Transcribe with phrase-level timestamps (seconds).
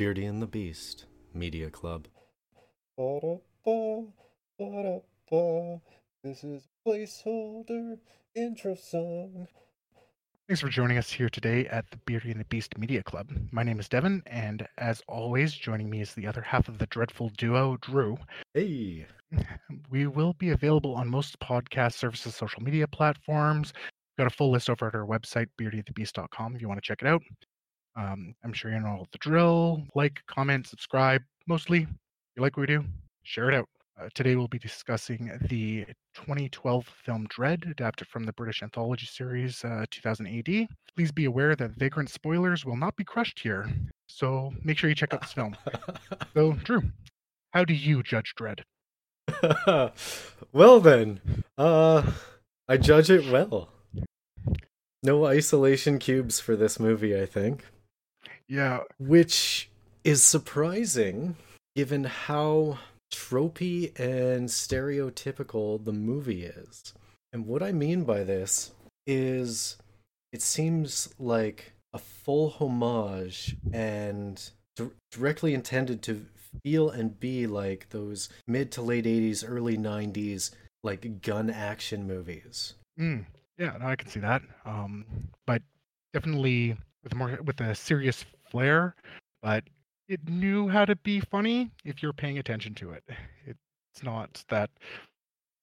[0.00, 1.04] Beardy and the Beast
[1.34, 2.08] Media Club.
[2.96, 4.06] Ba-da-ba,
[4.58, 5.78] ba-da-ba.
[6.24, 7.98] This is placeholder
[8.34, 9.46] intro song.
[10.48, 13.30] Thanks for joining us here today at the Beardy and the Beast Media Club.
[13.52, 16.86] My name is Devin, and as always, joining me is the other half of the
[16.86, 18.16] dreadful duo, Drew.
[18.54, 19.04] Hey,
[19.90, 23.74] We will be available on most podcast services, social media platforms.
[23.76, 27.02] We've got a full list over at our website, beardythebeast.com, if you want to check
[27.02, 27.20] it out.
[27.96, 29.82] Um, I'm sure you know the drill.
[29.94, 31.22] Like, comment, subscribe.
[31.46, 31.88] Mostly, if
[32.36, 32.84] you like what we do,
[33.22, 33.68] share it out.
[34.00, 39.62] Uh, today we'll be discussing the 2012 film Dredd, adapted from the British anthology series
[39.64, 40.68] uh, 2000 AD.
[40.96, 43.68] Please be aware that vagrant spoilers will not be crushed here,
[44.08, 45.54] so make sure you check out this film.
[46.32, 46.82] So, Drew,
[47.50, 48.60] how do you judge Dredd?
[50.52, 51.20] well then,
[51.58, 52.10] uh,
[52.68, 53.68] I judge it well.
[55.02, 57.64] No isolation cubes for this movie, I think,
[58.50, 59.70] Yeah, which
[60.02, 61.36] is surprising
[61.76, 62.78] given how
[63.12, 66.92] tropey and stereotypical the movie is.
[67.32, 68.72] And what I mean by this
[69.06, 69.76] is
[70.32, 76.26] it seems like a full homage and dir- directly intended to
[76.64, 80.50] feel and be like those mid to late 80s, early 90s
[80.82, 82.74] like gun action movies.
[82.98, 83.26] Mm,
[83.58, 84.42] yeah, no, I can see that.
[84.64, 85.04] Um,
[85.46, 85.62] but
[86.12, 88.94] definitely with more with a serious flair,
[89.42, 89.64] but
[90.08, 93.04] it knew how to be funny if you're paying attention to it.
[93.92, 94.70] It's not that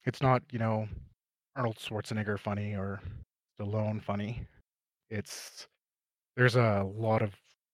[0.06, 0.88] it's not, you know,
[1.56, 3.02] Arnold Schwarzenegger funny or
[3.60, 4.46] Stallone funny.
[5.10, 5.68] It's
[6.38, 7.34] there's a lot of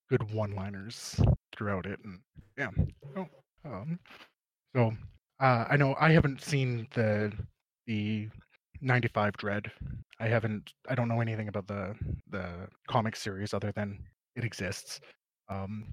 [0.09, 1.19] good one-liners
[1.56, 2.19] throughout it and
[2.58, 2.69] yeah.
[3.17, 3.28] Oh,
[3.66, 4.00] um,
[4.75, 4.94] so
[5.39, 7.31] uh, I know I haven't seen the
[7.88, 8.30] the
[8.81, 9.72] 95 Dredd.
[10.19, 11.95] I haven't I don't know anything about the
[12.30, 14.00] the comic series other than
[14.36, 15.00] it exists.
[15.50, 15.88] Um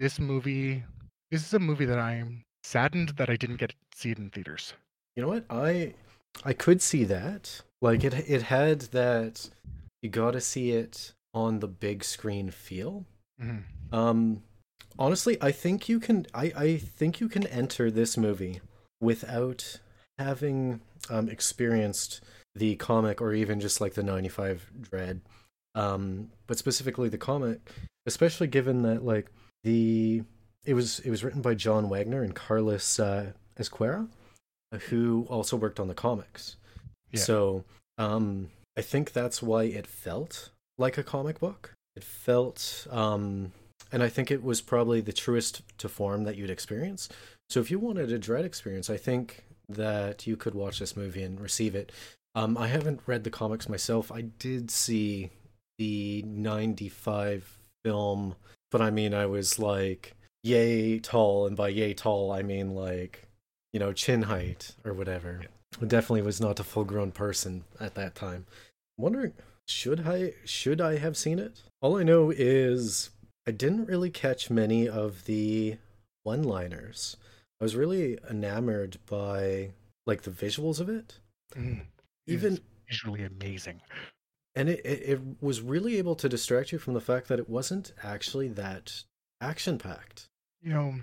[0.00, 0.84] this movie
[1.30, 4.30] this is a movie that I'm saddened that I didn't get to see it in
[4.30, 4.74] theaters.
[5.16, 5.44] You know what?
[5.50, 5.94] I
[6.44, 7.62] I could see that.
[7.80, 9.50] Like it it had that
[10.02, 13.04] you got to see it on the big screen feel.
[13.40, 13.64] Mhm.
[13.92, 14.42] Um
[14.98, 18.60] honestly, I think you can I I think you can enter this movie
[19.00, 19.80] without
[20.18, 20.80] having
[21.10, 22.20] um experienced
[22.54, 25.20] the comic or even just like the 95 Dredd.
[25.74, 27.60] Um but specifically the comic,
[28.06, 29.30] especially given that like
[29.64, 30.22] the
[30.64, 34.08] it was it was written by John Wagner and Carlos uh Ezquerra
[34.88, 36.56] who also worked on the comics.
[37.10, 37.20] Yeah.
[37.20, 37.64] So,
[37.98, 41.74] um, I think that's why it felt like a comic book.
[41.94, 43.52] It felt, um,
[43.90, 47.08] and I think it was probably the truest to form that you'd experience.
[47.50, 51.22] So, if you wanted a Dredd experience, I think that you could watch this movie
[51.22, 51.92] and receive it.
[52.34, 54.10] Um, I haven't read the comics myself.
[54.10, 55.30] I did see
[55.82, 58.36] the 95 film,
[58.70, 63.24] but I mean, I was like yay tall, and by yay tall, I mean like
[63.72, 65.40] you know, chin height or whatever.
[65.80, 68.46] I definitely was not a full grown person at that time.
[68.96, 69.32] I'm wondering
[69.66, 71.62] should I should I have seen it?
[71.80, 73.10] All I know is
[73.48, 75.78] I didn't really catch many of the
[76.22, 77.16] one liners.
[77.60, 79.70] I was really enamored by
[80.06, 81.18] like the visuals of it.
[81.56, 81.80] Mm.
[82.28, 83.80] It Even visually amazing.
[84.54, 87.48] And it, it, it was really able to distract you from the fact that it
[87.48, 89.04] wasn't actually that
[89.40, 90.28] action packed.
[90.62, 90.94] You know,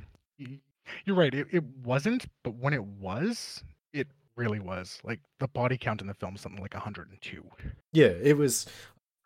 [1.06, 1.34] you're right.
[1.34, 5.00] It, it wasn't, but when it was, it really was.
[5.04, 7.44] Like the body count in the film something like 102.
[7.92, 8.68] Yeah, it was.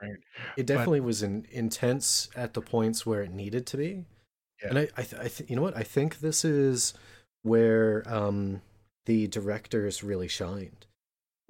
[0.02, 0.12] Right.
[0.58, 4.06] It definitely was in, intense at the points where it needed to be.
[4.62, 4.70] Yeah.
[4.70, 5.78] And I, I, th- I th- you know what?
[5.78, 6.94] I think this is
[7.44, 8.62] where um,
[9.06, 10.88] the directors really shined.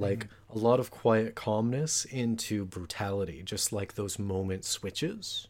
[0.04, 5.48] Like a lot of quiet calmness into brutality, just like those moment switches.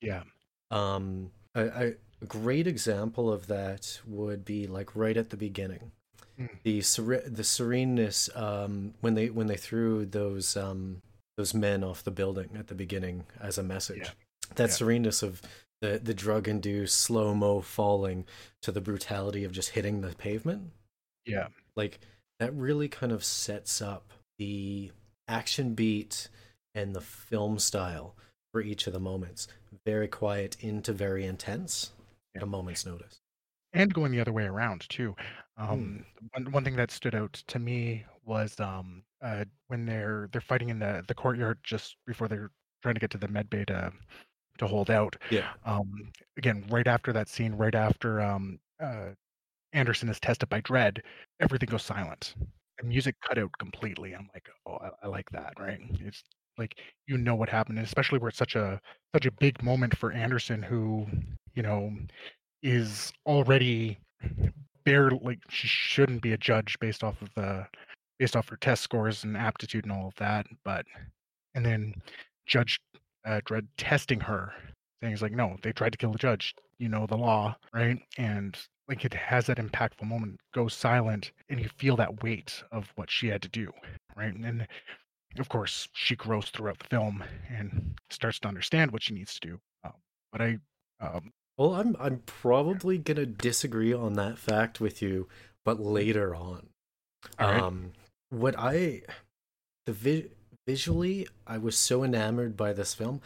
[0.00, 0.22] Yeah.
[0.70, 1.82] Um, I, I,
[2.22, 5.92] a great example of that would be like right at the beginning,
[6.38, 6.48] Mm.
[6.62, 11.02] the sere- the sereneness um, when they when they threw those um,
[11.36, 13.98] those men off the building at the beginning as a message.
[14.04, 14.10] Yeah.
[14.54, 14.74] That Yeah.
[14.76, 15.42] sereneness of
[15.82, 18.24] the the drug induced slow mo falling
[18.62, 20.70] to the brutality of just hitting the pavement
[21.26, 21.48] Yeah.
[21.76, 22.00] like
[22.40, 24.90] that really kind of sets up the
[25.28, 26.28] action beat
[26.74, 28.16] and the film style
[28.50, 29.46] for each of the moments.
[29.86, 31.92] Very quiet into very intense
[32.34, 33.20] at a moment's notice.
[33.72, 35.14] And going the other way around too.
[35.56, 40.40] Um, one one thing that stood out to me was um, uh, when they're they're
[40.40, 42.50] fighting in the the courtyard just before they're
[42.82, 43.92] trying to get to the med bay to
[44.58, 45.16] to hold out.
[45.30, 45.50] yeah.
[45.64, 49.10] Um, again, right after that scene, right after um, uh,
[49.72, 51.00] Anderson is tested by Dredd,
[51.40, 52.34] everything goes silent.
[52.78, 54.14] The music cut out completely.
[54.14, 55.54] I'm like, oh, I, I like that.
[55.58, 55.80] Right?
[56.00, 56.22] It's
[56.58, 56.76] like
[57.06, 58.80] you know what happened, and especially where it's such a
[59.14, 61.06] such a big moment for Anderson, who
[61.54, 61.92] you know,
[62.62, 63.98] is already
[64.84, 67.66] bare like she shouldn't be a judge based off of the
[68.18, 70.46] based off her test scores and aptitude and all of that.
[70.64, 70.86] But
[71.54, 71.94] and then
[72.46, 72.80] Judge
[73.26, 74.52] uh, Dredd testing her,
[75.00, 76.54] saying he's like, no, they tried to kill the judge.
[76.78, 77.98] You know the law, right?
[78.16, 78.56] And
[78.90, 83.08] like it has that impactful moment, goes silent, and you feel that weight of what
[83.10, 83.72] she had to do,
[84.16, 84.34] right?
[84.34, 84.66] And
[85.38, 89.48] of course, she grows throughout the film and starts to understand what she needs to
[89.48, 89.60] do.
[89.84, 89.92] Um,
[90.32, 90.58] but I,
[91.00, 95.28] um, Well, I'm I'm probably gonna disagree on that fact with you,
[95.64, 96.66] but later on.
[97.38, 97.92] right, Um,
[98.30, 99.02] what I
[99.86, 100.30] the vi-
[100.66, 103.20] visually, I was so enamored by this film.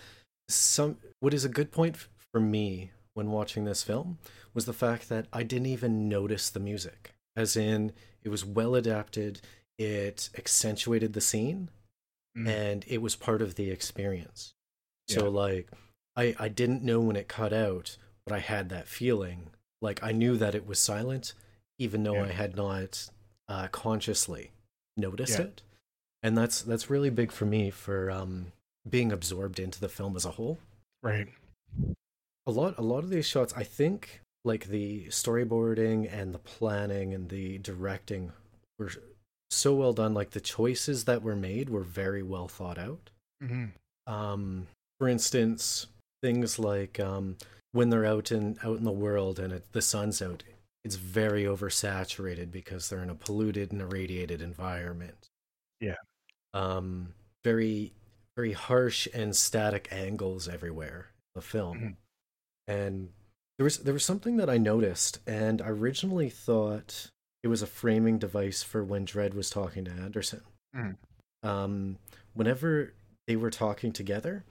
[0.50, 4.18] Some what is a good point f- for me when watching this film
[4.54, 7.92] was the fact that I didn't even notice the music, as in
[8.22, 9.40] it was well adapted.
[9.78, 11.68] It accentuated the scene,
[12.36, 12.48] Mm.
[12.48, 14.54] and it was part of the experience.
[15.08, 15.18] Yeah.
[15.18, 15.70] So like,
[16.16, 17.96] I I didn't know when it cut out,
[18.26, 19.50] but I had that feeling.
[19.82, 21.34] Like I knew that it was silent,
[21.78, 22.24] even though Yeah.
[22.24, 23.08] I had not
[23.48, 24.50] uh, consciously
[24.96, 25.46] noticed Yeah.
[25.46, 25.62] it.
[26.22, 28.52] And that's that's really big for me for um,
[28.88, 30.58] being absorbed into the film as a whole.
[31.02, 31.28] right,
[32.46, 37.14] A lot a lot of these shots, I think, like the storyboarding and the planning
[37.14, 38.32] and the directing
[38.78, 38.90] were
[39.50, 40.14] so well done.
[40.14, 43.10] Like the choices that were made were very well thought out.
[43.42, 43.66] hmm
[44.06, 44.66] um
[44.98, 45.86] for instance
[46.22, 47.36] things like um
[47.72, 50.42] when they're out in out in the world and it, the sun's out
[50.84, 55.28] it's very oversaturated because they're in a polluted and irradiated environment
[55.80, 55.96] Yeah.
[56.52, 57.14] um
[57.44, 57.92] very
[58.36, 61.96] very harsh and static angles everywhere in the film Mhm.
[62.68, 63.12] and
[63.58, 67.10] there was there was something that i noticed and i originally thought
[67.42, 70.40] it was a framing device for when Dredd was talking to anderson
[70.74, 70.96] Mhm.
[71.42, 71.98] um
[72.32, 72.94] whenever
[73.26, 74.44] they were talking together,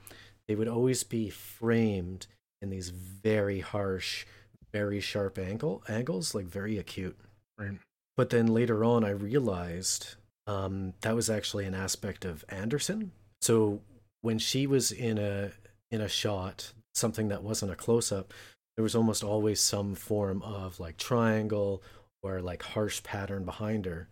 [0.48, 2.26] they would always be framed
[2.60, 4.26] in these very harsh,
[4.72, 7.16] very sharp angle angles, like very acute.
[7.56, 7.78] right,
[8.16, 10.16] But then later on, I realized
[10.48, 13.12] um, that was actually an aspect of Anderson.
[13.42, 13.80] So
[14.22, 15.52] when she was in a
[15.92, 18.34] in a shot, something that wasn't a close up,
[18.76, 21.82] there was almost always some form of like triangle
[22.22, 24.08] or like harsh pattern behind her,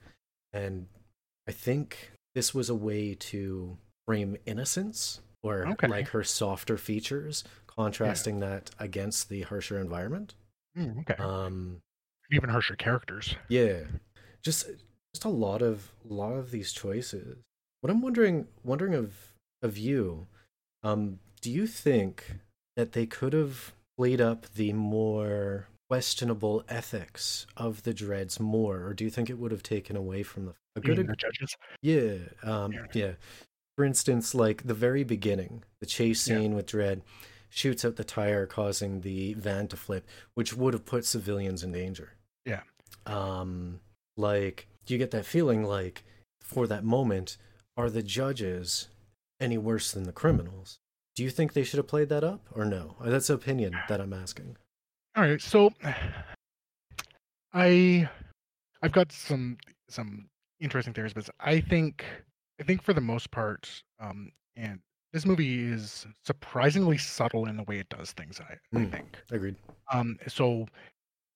[0.52, 0.86] and
[1.48, 3.76] I think this was a way to
[4.06, 5.88] frame innocence or Okay.
[5.88, 10.34] like her softer features, contrasting that against the harsher environment.
[10.78, 11.14] Mm, okay.
[11.22, 11.80] Um,
[12.30, 13.34] Even harsher characters.
[13.48, 13.80] yeah,
[14.42, 14.66] just
[15.14, 17.38] just a lot of a lot of these choices.
[17.80, 20.28] What I'm wondering wondering of of you,
[20.82, 22.36] um, do you think
[22.76, 23.72] that they could have
[24.02, 29.38] played up the more questionable ethics of the dreads more, or do you think it
[29.38, 31.56] would have taken away from the a good judges.
[31.82, 32.86] yeah, um, Yeah.
[32.94, 33.12] yeah.
[33.76, 36.38] For instance, like the very beginning, the chase Yeah.
[36.38, 37.02] scene with Dredd
[37.48, 40.04] shoots out the tire, causing the van to flip,
[40.34, 42.14] which would have put civilians in danger.
[42.44, 42.62] Yeah.
[43.06, 43.78] Um,
[44.16, 46.02] like, do you get that feeling like,
[46.40, 47.36] for that moment,
[47.76, 48.88] are the judges
[49.38, 50.80] any worse than the criminals?
[51.14, 52.96] Do you think they should have played that up, or no?
[53.00, 54.56] Uh, That's an opinion that I'm asking.
[55.14, 55.70] All right, so
[57.52, 58.08] I
[58.82, 60.28] I've got some some
[60.60, 62.04] interesting theories, but I think
[62.60, 63.68] I think for the most part,
[64.00, 64.80] um, and
[65.12, 68.40] this movie is surprisingly subtle in the way it does things.
[68.40, 68.90] I, I Mm.
[68.90, 69.18] think.
[69.30, 69.56] Agreed.
[69.92, 70.66] Um, so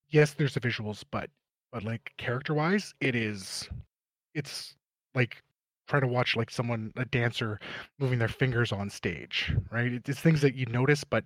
[0.09, 1.29] yes, there's the visuals, but
[1.73, 3.69] but like character wise, it is
[4.35, 4.75] it's
[5.15, 5.43] like
[5.87, 7.59] trying to watch like someone a dancer
[7.99, 10.03] moving their fingers on stage, right?
[10.07, 11.25] It's things that you notice, but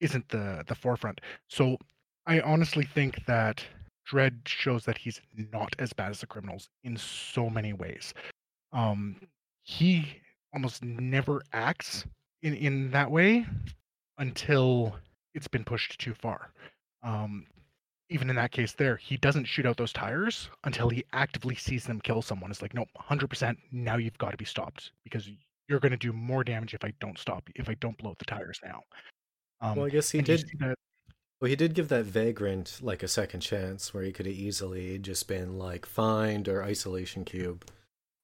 [0.00, 1.20] isn't the the forefront.
[1.48, 1.76] So
[2.26, 3.64] I honestly think that
[4.10, 5.20] Dredd shows that he's
[5.52, 8.14] not as bad as the criminals in so many ways.
[8.72, 9.16] Um,
[9.62, 10.20] he
[10.54, 12.04] almost never acts
[12.42, 13.46] in in that way
[14.18, 14.96] until
[15.34, 16.50] it's been pushed too far.
[17.02, 17.46] Um,
[18.10, 21.84] even in that case, there he doesn't shoot out those tires until he actively sees
[21.84, 22.50] them kill someone.
[22.50, 23.58] It's like, no, hundred percent.
[23.70, 25.30] Now you've got to be stopped because
[25.68, 27.48] you're going to do more damage if I don't stop.
[27.54, 28.82] If I don't blow up the tires now.
[29.60, 30.44] Um, Well, I guess he did.
[31.40, 34.98] Well, he did give that vagrant like a second chance, where he could have easily
[34.98, 37.64] just been like fined or isolation cube.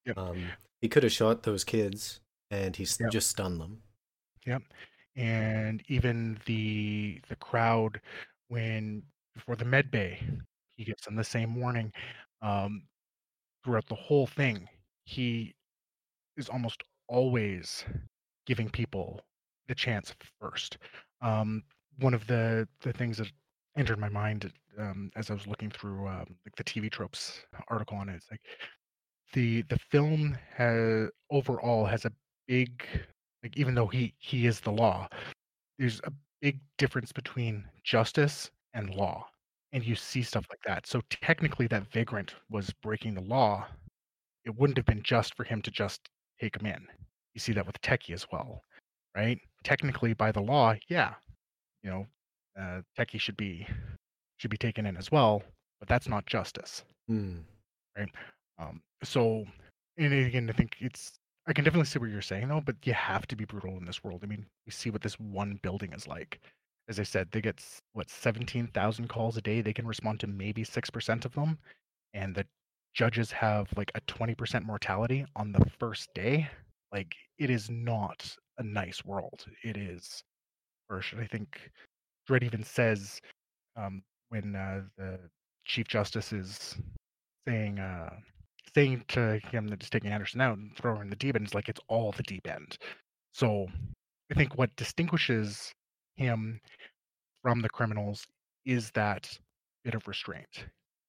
[0.07, 0.19] Yep.
[0.19, 0.47] Um,
[0.81, 3.11] he could have shot those kids, and he Yep.
[3.11, 3.83] just stunned them.
[4.47, 4.62] Yep
[5.17, 8.00] and even the the crowd
[8.49, 9.03] when
[9.35, 10.21] before the med bay
[10.76, 11.93] he gives them the same warning
[12.43, 12.83] um
[13.64, 14.69] throughout the whole thing
[15.05, 15.55] he
[16.37, 17.85] is almost always
[18.47, 19.21] giving people
[19.69, 20.79] the chance first.
[21.23, 21.62] Um
[21.99, 23.31] one of the the things that
[23.76, 27.97] entered my mind um, as I was looking through um, like the TV tropes article
[27.97, 28.41] on it, it's like
[29.33, 32.12] the the film has overall has a
[32.47, 32.85] big
[33.43, 35.09] like even though he he is the law,
[35.79, 36.12] there's a
[36.43, 39.26] big difference between justice and law,
[39.73, 40.87] and you see stuff like that.
[40.87, 43.66] So technically, that vagrant was breaking the law.
[44.45, 46.00] It wouldn't have been just for him to just
[46.40, 46.87] take him in.
[47.35, 48.62] You see that with Techie as well,
[49.16, 49.38] right?
[49.62, 51.14] Technically, by the law, yeah,
[51.83, 52.07] you know,
[52.61, 53.66] uh, Techie should be
[54.38, 55.43] should be taken in as well,
[55.81, 56.85] but that's not justice.
[57.97, 58.09] right?
[58.59, 59.45] Um, so,
[59.99, 62.95] and again, I think it's I can definitely see what you're saying though, but you
[62.95, 64.21] have to be brutal in this world.
[64.23, 66.40] I mean, we see what this one building is like.
[66.88, 67.64] As I said, they get
[67.95, 69.61] what 17,000 calls a day.
[69.61, 71.59] They can respond to maybe 6% of them,
[72.12, 72.47] and the
[72.95, 76.49] judges have like a 20% mortality on the first day.
[76.93, 79.45] Like it is not a nice world.
[79.62, 80.23] It is
[80.88, 81.12] harsh.
[81.12, 81.71] And I think
[82.29, 83.21] Dredd even says
[83.76, 85.19] um, when uh, the
[85.64, 86.76] Chief Justice is
[87.47, 88.11] saying uh,
[88.75, 91.69] saying to him that he's taking Anderson out and throwing the deep end is like
[91.69, 92.79] it's all the deep end.
[93.33, 93.67] So
[94.31, 95.73] I think what distinguishes
[96.16, 96.61] him
[97.42, 98.26] from the criminals
[98.64, 99.38] is that
[99.85, 100.66] bit of restraint.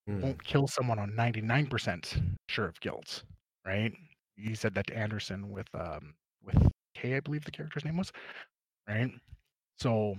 [0.07, 0.21] Hmm.
[0.21, 3.24] Won't kill someone on 99% sure of guilt,
[3.65, 3.93] right?
[4.35, 6.57] He said that to Anderson with um with
[6.93, 8.12] Kay, I believe the character's name was,
[8.88, 9.12] right?
[9.79, 10.15] So,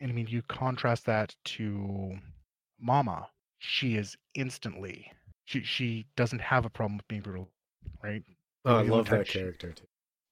[0.00, 2.16] and I mean, you contrast that to
[2.80, 3.28] Mama.
[3.58, 5.12] She is instantly
[5.44, 7.48] she she doesn't have a problem with being brutal,
[8.02, 8.22] right?
[8.64, 9.86] Oh, I love that she- character too.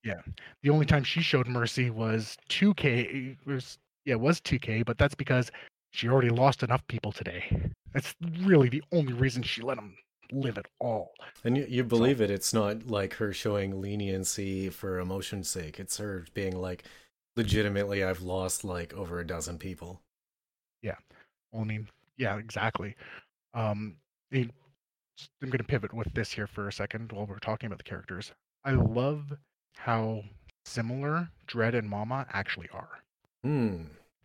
[0.05, 0.21] Yeah,
[0.63, 3.01] the only time she showed mercy was to Kay.
[3.01, 5.51] It was yeah, it was to Kay, but that's because
[5.91, 7.71] she already lost enough people today.
[7.93, 9.97] That's really the only reason she let him
[10.33, 11.13] live at all.
[11.45, 12.31] And you, you believe it.
[12.31, 15.79] It's not like her showing leniency for emotion's sake.
[15.79, 16.85] It's her being like,
[17.37, 20.01] legitimately, I've lost like over a dozen people.
[21.53, 22.95] Well, I mean, yeah, exactly.
[23.55, 23.97] Um,
[24.33, 24.53] I mean,
[25.19, 27.79] s- I'm going to pivot with this here for a second while we're talking about
[27.79, 28.33] the characters.
[28.65, 29.33] I love
[29.77, 30.23] how
[30.65, 32.89] similar Dredd and Mama actually are.
[33.47, 33.83] Hmm.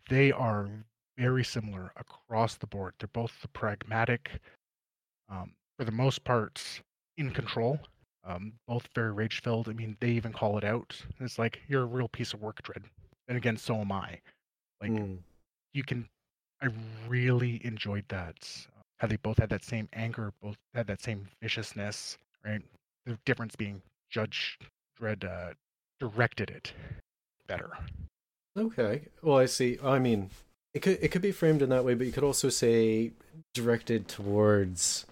[0.08, 0.68] They are
[1.16, 2.94] very similar across the board.
[2.98, 4.40] They're both the pragmatic,
[5.28, 6.82] um, for the most part,
[7.16, 7.78] in control.
[8.24, 9.68] Um, both very rage filled.
[9.68, 11.00] I mean, they even call it out.
[11.20, 12.84] It's like you're a real piece of work, Dredd.
[13.28, 14.20] And again, so am I.
[14.80, 15.16] Like Hmm.
[15.72, 16.08] you can
[16.62, 16.68] i
[17.08, 21.28] really enjoyed that uh, how they both had that same anger both had that same
[21.42, 22.62] viciousness right
[23.06, 24.58] the difference being judge
[25.00, 25.54] Dredd uh,
[26.00, 26.72] directed it
[27.46, 27.70] better
[28.58, 29.02] Okay.
[29.22, 29.78] Well, I see.
[29.82, 30.30] I mean,
[30.74, 33.12] it could it could be framed in that way, but you could also say
[33.54, 35.06] directed towards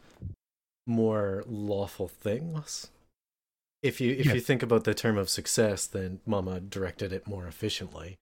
[0.87, 2.89] more lawful things.
[3.83, 4.35] If you if Yes.
[4.35, 8.19] you think about the term of success, then Mama directed it more efficiently,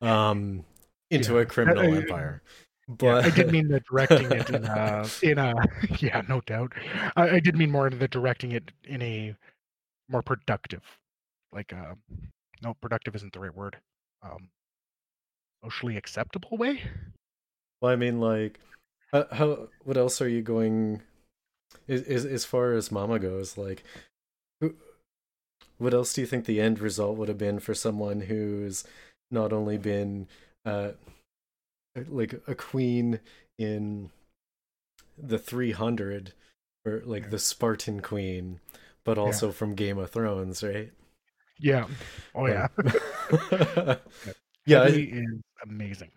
[0.00, 0.64] um,
[1.10, 1.40] into Yeah.
[1.40, 2.42] a criminal I- I- empire.
[2.88, 5.54] yeah, But i did mean the directing it in a in a
[6.00, 6.72] yeah no doubt
[7.16, 9.36] I, I did mean more into the directing it in a
[10.08, 10.82] more productive
[11.52, 11.94] like uh
[12.62, 13.76] no productive isn't the right word
[14.22, 14.48] um
[15.62, 16.82] socially acceptable way
[17.80, 18.60] Well, I mean, like,
[19.12, 21.02] how, how what else are you going?
[21.88, 23.82] Is, is as far as Mama goes, like,
[24.60, 24.74] who,
[25.78, 28.84] what else do you think the end result would have been for someone who's
[29.30, 30.28] not only been,
[30.64, 30.92] uh,
[32.08, 33.18] like a queen
[33.58, 34.10] in
[35.18, 36.32] the three hundred,
[36.86, 37.28] or like Yeah.
[37.30, 38.60] the Spartan queen,
[39.04, 40.92] but also from Game of Thrones, right?
[41.58, 41.86] yeah
[42.34, 42.66] oh yeah
[43.52, 43.96] yeah.
[44.66, 46.10] Yeah, is amazing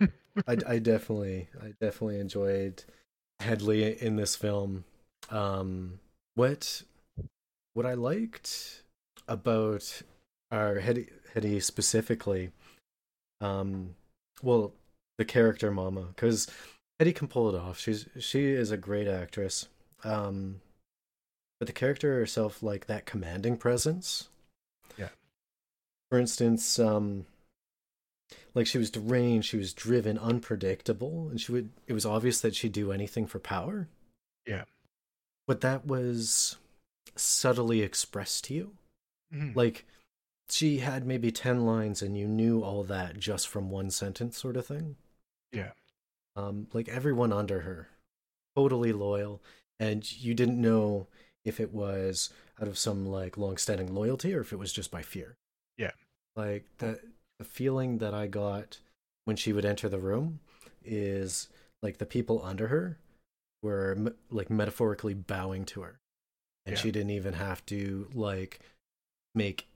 [0.00, 2.84] I, I definitely I definitely enjoyed
[3.40, 4.84] Headey in this film.
[5.30, 6.00] Um,
[6.34, 6.82] what
[7.74, 8.82] what I liked
[9.28, 10.02] about
[10.50, 12.50] our Headey, Headey specifically,
[13.40, 13.94] um,
[14.42, 14.72] well,
[15.18, 16.48] the character Mama, because
[17.00, 17.78] Headey can pull it off.
[17.78, 19.68] She's she is a great actress.
[20.04, 20.60] Um,
[21.58, 24.28] but the character herself, like that commanding presence.
[24.98, 25.08] Yeah.
[26.10, 27.26] For instance, um,
[28.56, 31.68] like she was deranged, she was driven, unpredictable, and she would.
[31.86, 33.86] It was obvious that she'd do anything for power.
[34.46, 34.64] Yeah.
[35.46, 36.56] But that was
[37.14, 38.76] subtly expressed to you.
[39.32, 39.54] Mhm.
[39.54, 39.84] Like
[40.48, 44.56] she had maybe ten lines, and you knew all that just from one sentence, sort
[44.56, 44.96] of thing.
[45.52, 45.72] Yeah.
[46.34, 47.88] Um, like everyone under her,
[48.56, 49.42] totally loyal,
[49.78, 51.08] and you didn't know
[51.44, 55.02] if it was out of some like long-standing loyalty or if it was just by
[55.02, 55.36] fear.
[55.76, 55.92] Yeah.
[56.34, 57.00] Like the
[57.38, 58.78] the feeling that I got
[59.24, 60.40] when she would enter the room
[60.84, 61.48] is
[61.82, 62.98] like the people under her
[63.62, 65.98] were like metaphorically bowing to her,
[66.64, 66.82] and Yeah.
[66.82, 68.60] she didn't even have to like
[69.34, 69.66] make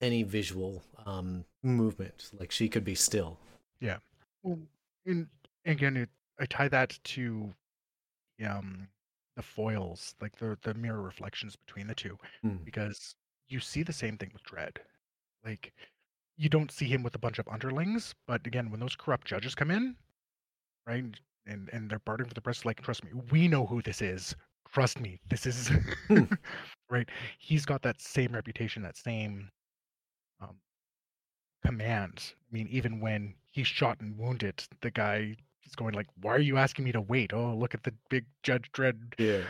[0.00, 2.30] any visual um movement.
[2.38, 3.38] Like she could be still.
[3.80, 3.98] Yeah
[4.42, 4.58] well,
[5.06, 5.28] and
[5.64, 7.52] again, it, I tie that to
[8.44, 8.88] um
[9.36, 12.56] the foils, like the the mirror reflections between the two, Hmm.
[12.64, 13.14] because
[13.48, 14.76] you see the same thing with Dredd.
[15.44, 15.72] Like
[16.38, 19.54] you don't see him with a bunch of underlings, but again, when those corrupt judges
[19.56, 19.96] come in,
[20.86, 21.04] right,
[21.46, 24.36] and and they're bartering for the press, like, trust me, we know who this is.
[24.72, 25.70] Trust me, this is
[26.08, 26.24] Hmm.
[26.90, 27.08] right.
[27.38, 29.50] He's got that same reputation, that same
[30.40, 30.56] um,
[31.64, 32.34] command.
[32.50, 36.40] I mean, even when he's shot and wounded, the guy is going like, "Why are
[36.40, 37.32] you asking me to wait?
[37.32, 39.44] Oh, look at the big Judge Dredd Yeah.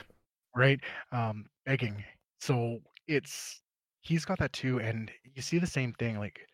[0.56, 0.80] right?
[1.12, 2.04] Um, begging.
[2.40, 3.62] So it's
[4.02, 6.18] he's got that too, and you see the same thing.
[6.18, 6.47] Like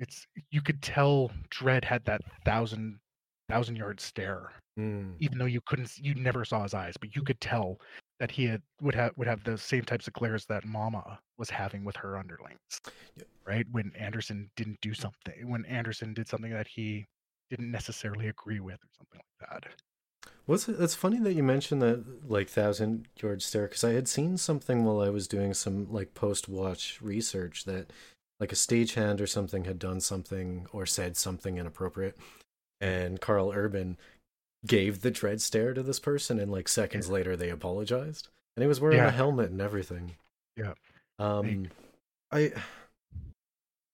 [0.00, 2.98] it's you could tell Dredd had that thousand
[3.48, 5.14] thousand yard stare, Mm.
[5.20, 7.80] even though you couldn't, you never saw his eyes, but you could tell
[8.20, 11.48] that he had would have would have the same types of glares that Mama was
[11.48, 12.58] having with her underlings,
[13.16, 13.22] Yeah.
[13.46, 13.66] right?
[13.70, 17.06] When Anderson didn't do something, when Anderson did something that he
[17.50, 19.72] didn't necessarily agree with, or something like that.
[20.46, 20.76] What's it?
[20.80, 24.84] It's funny that you mentioned that like thousand yard stare because I had seen something
[24.84, 27.92] while I was doing some like post watch research that
[28.40, 32.16] like a stagehand or something had done something or said something inappropriate,
[32.80, 33.96] and Carl Urban
[34.66, 38.68] gave the Dredd stare to this person, and like seconds later they apologized, and he
[38.68, 39.08] was wearing Yeah.
[39.08, 40.16] a helmet and everything.
[40.56, 40.74] Yeah.
[41.18, 41.68] Um,
[42.32, 42.52] I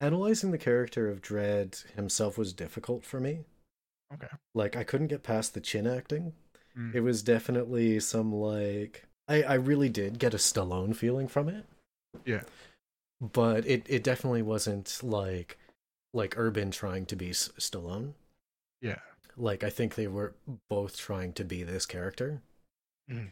[0.00, 3.44] analyzing the character of Dredd himself was difficult for me.
[4.12, 4.28] Okay.
[4.54, 6.32] Like I couldn't get past the chin acting.
[6.76, 6.94] Mm.
[6.94, 11.64] It was definitely some like I I really did get a Stallone feeling from it.
[12.24, 12.42] Yeah.
[13.22, 15.56] But it it definitely wasn't like
[16.12, 18.14] like Urban trying to be S- Stallone.
[18.80, 18.98] Yeah.
[19.36, 20.34] Like I think they were
[20.68, 22.42] both trying to be this character.
[23.10, 23.30] Mhm.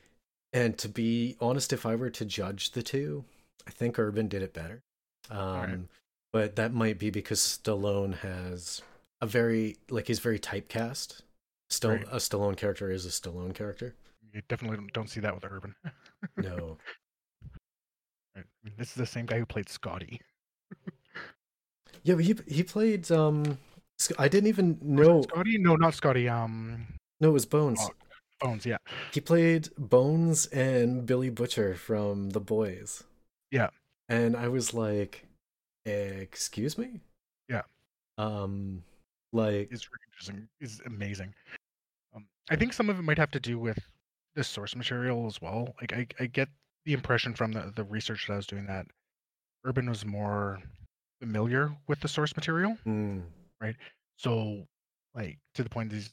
[0.52, 3.24] And to be honest, if I were to judge the two,
[3.66, 4.82] I think Urban did it better.
[5.30, 5.78] Um, right.
[6.32, 8.80] But that might be because Stallone has
[9.20, 11.20] a very like he's very typecast.
[11.68, 12.06] Still, Right.
[12.10, 13.94] a Stallone character is a Stallone character.
[14.32, 15.74] You definitely don't- see that with Urban.
[16.36, 16.46] No, Right.
[16.46, 16.76] I mean,
[18.76, 20.20] this is the same guy who played Scotty.
[22.02, 23.10] yeah, but he he played.
[23.10, 23.58] Um,
[24.18, 25.22] I didn't even know.
[25.22, 25.58] Scotty?
[25.58, 26.28] No, not Scotty.
[26.28, 26.86] Um,
[27.20, 27.80] No, it was Bones.
[27.82, 27.90] Oh.
[28.40, 28.64] Bones.
[28.64, 28.78] Yeah.
[29.12, 33.04] He played Bones and Billy Butcher from The Boys.
[33.50, 33.68] Yeah.
[34.08, 35.26] And I was like,
[35.84, 37.00] "Excuse me."
[37.48, 37.62] Yeah.
[38.16, 38.82] Um,
[39.32, 40.48] like really interesting.
[40.60, 41.34] Is amazing.
[42.14, 43.78] Um, I think some of it might have to do with
[44.34, 45.74] the source material as well.
[45.80, 46.48] Like I, I get
[46.84, 48.86] the impression from the the research that I was doing that
[49.64, 50.60] Urban was more
[51.20, 52.76] familiar with the source material.
[52.86, 53.22] mm,
[54.16, 54.66] So,
[55.14, 56.10] like to the point he's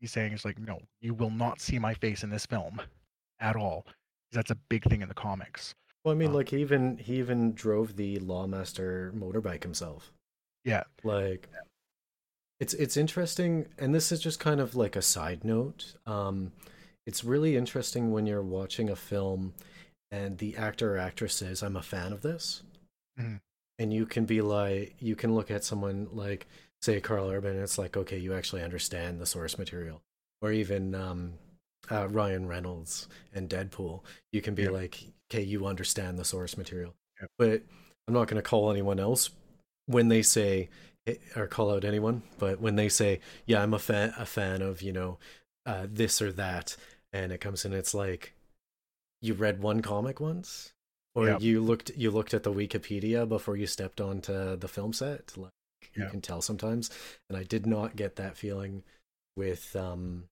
[0.00, 2.80] he's saying is like, no, you will not see my face in this film
[3.40, 3.86] at all.
[4.32, 5.74] That's a big thing in the comics.
[6.04, 10.12] well, I mean, Um, like he even he even drove the Lawmaster motorbike himself.
[10.64, 10.84] Yeah.
[11.02, 11.48] Like,
[12.60, 15.94] it's it's interesting, and this is just kind of like a side note.
[16.06, 16.52] Um,
[17.06, 19.54] it's really interesting when you're watching a film,
[20.10, 22.62] and the actor or actress says, "I'm a fan of this,"
[23.18, 23.40] Mhm.
[23.78, 26.46] and you can be like, you can look at someone like,
[26.82, 30.02] say, Carl Urban, and it's like, okay, you actually understand the source material,
[30.42, 31.38] or even um,
[31.90, 34.02] uh, Ryan Reynolds and Deadpool.
[34.32, 34.70] You can be Yeah.
[34.70, 37.26] like, okay, you understand the source material, Yeah.
[37.38, 37.62] but
[38.06, 39.30] I'm not going to call anyone else
[39.86, 40.68] when they say
[41.06, 44.62] eh, or call out anyone, but when they say, "Yeah, I'm a fan, a fan
[44.62, 45.18] of you know
[45.66, 46.76] uh, this or that,"
[47.12, 48.34] and it comes in, it's like
[49.24, 50.72] you read one comic once,
[51.14, 51.38] or Yeah.
[51.38, 55.36] you looked you looked at the Wikipedia before you stepped onto the film set.
[55.36, 55.52] Like
[55.94, 56.90] you can tell sometimes,
[57.28, 58.82] and I did not get that feeling
[59.36, 60.24] with um,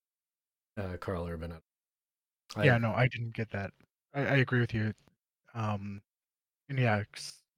[0.77, 1.55] uh, Carl Urban.
[2.57, 3.73] I, yeah, no, I didn't get that.
[4.15, 4.93] I, I agree with you.
[5.55, 6.03] Um,
[6.69, 7.03] and yeah,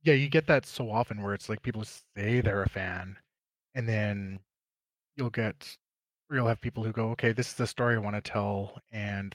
[0.03, 3.16] yeah, you get that so often where it's like people say they're a fan,
[3.75, 4.38] and then
[5.16, 5.77] you'll get,
[6.31, 9.35] you'll have people who go, okay, this is the story I want to tell, and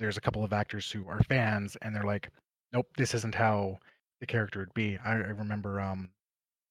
[0.00, 2.30] there's a couple of actors who are fans, and they're like,
[2.72, 3.78] nope, this isn't how
[4.20, 4.98] the character would be.
[5.04, 6.08] I, I remember, um,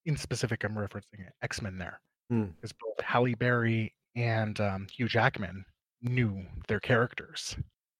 [0.05, 2.45] in specific, I'm referencing X Men there, Hmm.
[2.55, 5.63] because both Halle Berry and um, Hugh Jackman
[6.01, 7.55] knew their characters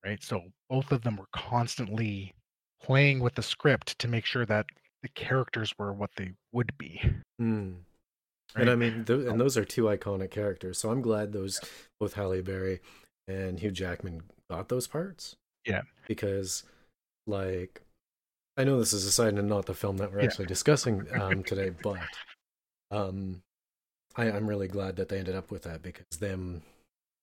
[0.06, 0.24] right?
[0.24, 2.34] So both of them were constantly
[2.82, 4.66] playing with the script to make sure that
[5.04, 7.02] the characters were what they would be.
[7.42, 7.76] Mm.
[8.56, 8.62] Right?
[8.62, 10.78] And I mean, th- and those are two iconic characters.
[10.78, 11.60] So I'm glad those
[12.00, 12.80] both Halle Berry
[13.28, 15.36] and Hugh Jackman got those parts.
[15.66, 15.82] Yeah.
[16.08, 16.64] Because,
[17.28, 17.82] like,
[18.58, 20.26] I know this is a side and not the film that we're Yeah.
[20.26, 22.00] actually discussing um, today, but
[22.92, 23.42] um,
[24.16, 26.62] I, I'm really glad that they ended up with that because them,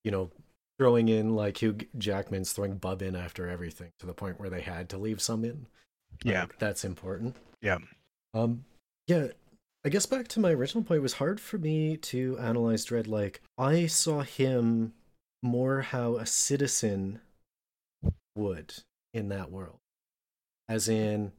[0.05, 0.31] you know,
[0.79, 4.61] throwing in like Hugh Jackman's throwing Bub in after everything to the point where they
[4.61, 5.67] had to leave some in.
[6.23, 6.43] Yeah.
[6.43, 7.37] Like, that's important.
[7.63, 7.79] Yeah.
[8.35, 8.65] Um,
[9.09, 9.29] yeah,
[9.85, 13.07] I guess back to my original point, it was hard for me to analyze Dredd.
[13.09, 14.93] Like, I saw him
[15.43, 17.21] more how a citizen
[18.35, 18.75] would
[19.15, 19.79] in that world,
[20.69, 21.33] as in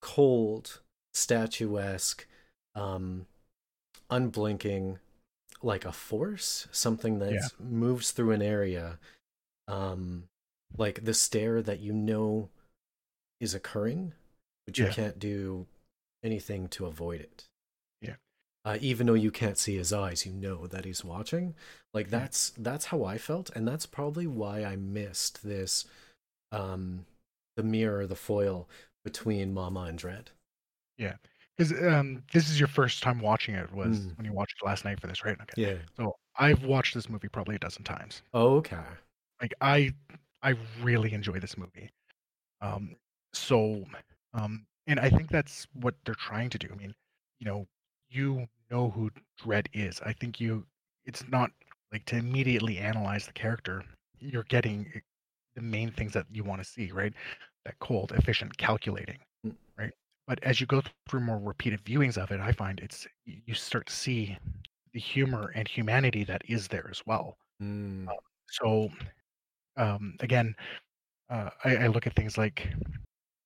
[0.00, 0.80] cold,
[1.14, 2.26] statuesque,
[2.74, 3.26] um,
[4.10, 4.98] unblinking
[5.62, 7.48] like a force, something that Yeah.
[7.58, 8.98] moves through an area,
[9.68, 10.28] um,
[10.76, 12.48] like the stare that you know
[13.40, 14.14] is occurring,
[14.66, 14.94] but you Yeah.
[14.94, 15.66] can't do
[16.22, 17.49] anything to avoid it.
[18.64, 21.54] Uh, even though you can't see his eyes, you know that he's watching.
[21.94, 25.86] Like that's that's how I felt, and that's probably why I missed this,
[26.52, 27.06] um,
[27.56, 28.68] the mirror, the foil
[29.04, 30.26] between Mama and Dredd.
[30.98, 31.14] Yeah.
[31.56, 33.72] Because um, this is your first time watching it.
[33.72, 34.16] Was Mm.
[34.16, 35.38] when you watched it last night for this, right?
[35.40, 35.62] Okay.
[35.62, 35.76] Yeah.
[35.96, 38.22] So I've watched this movie probably a dozen times.
[38.34, 38.76] Okay.
[39.40, 39.92] Like I,
[40.42, 41.90] I really enjoy this movie.
[42.60, 42.96] Um,
[43.32, 43.84] so,
[44.34, 46.68] um, and I think that's what they're trying to do.
[46.72, 46.94] I mean,
[47.40, 47.66] you know,
[48.10, 50.00] you know who Dredd is.
[50.02, 50.66] I think you.
[51.06, 51.50] It's not
[51.92, 53.84] like to immediately analyze the character.
[54.20, 55.00] You're getting eh,
[55.56, 57.14] the main things that you want to see, right?
[57.64, 59.56] That cold, efficient, calculating, Mm.
[59.78, 59.92] right?
[60.26, 63.86] But as you go through more repeated viewings of it, I find it's you start
[63.88, 64.38] to see
[64.92, 67.38] the humor and humanity that is there as well.
[67.62, 68.14] Mm.
[68.46, 68.90] So,
[69.76, 70.56] um, again,
[71.30, 72.68] uh, I, I look at things like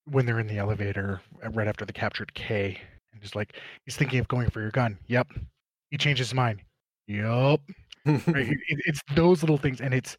[0.06, 2.80] when they're in the elevator uh, right after the captured Kay,
[3.14, 4.98] and just like he's thinking of going for your gun.
[5.06, 5.28] Yep.
[5.90, 6.60] He changed his mind.
[7.06, 7.60] Yep.
[8.06, 8.20] Right?
[8.26, 10.16] it, it- it's those little things, and it's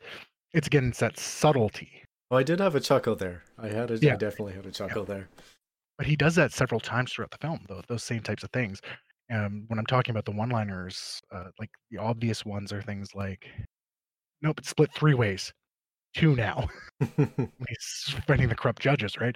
[0.53, 1.89] it's again it's that subtlety.
[2.31, 3.43] Oh, I did have a chuckle there.
[3.59, 4.15] I had a, I Yeah.
[4.15, 5.29] definitely had a chuckle there.
[5.97, 8.81] But he does that several times throughout the film, though those same types of things.
[9.31, 13.47] Um, when I'm talking about the one-liners, uh, like the obvious ones are things like,
[14.41, 15.51] "Nope, it's split three ways,
[16.15, 16.67] two now."
[17.17, 19.35] he's fighting the corrupt judges, right?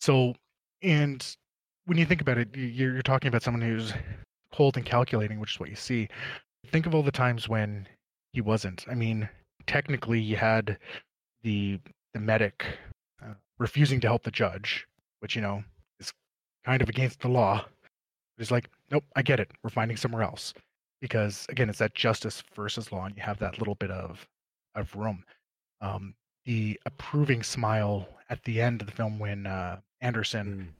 [0.00, 0.34] So,
[0.82, 1.24] and
[1.86, 3.92] when you think about it, you're, you're talking about someone who's
[4.52, 6.08] cold and calculating, which is what you see.
[6.66, 7.86] Think of all the times when
[8.32, 8.84] he wasn't.
[8.90, 9.28] I mean,
[9.66, 10.78] technically, you had
[11.42, 11.78] the
[12.14, 12.66] the medic
[13.22, 14.86] uh, refusing to help the judge,
[15.20, 15.64] which you know
[16.00, 16.12] is
[16.64, 17.64] kind of against the law.
[18.38, 19.50] It's like, nope, I get it.
[19.62, 20.54] We're finding somewhere else
[21.00, 24.26] because again, it's that justice versus law, and you have that little bit of
[24.74, 25.24] of room.
[25.80, 26.14] Um,
[26.44, 30.79] the approving smile at the end of the film when uh, Anderson, Mm.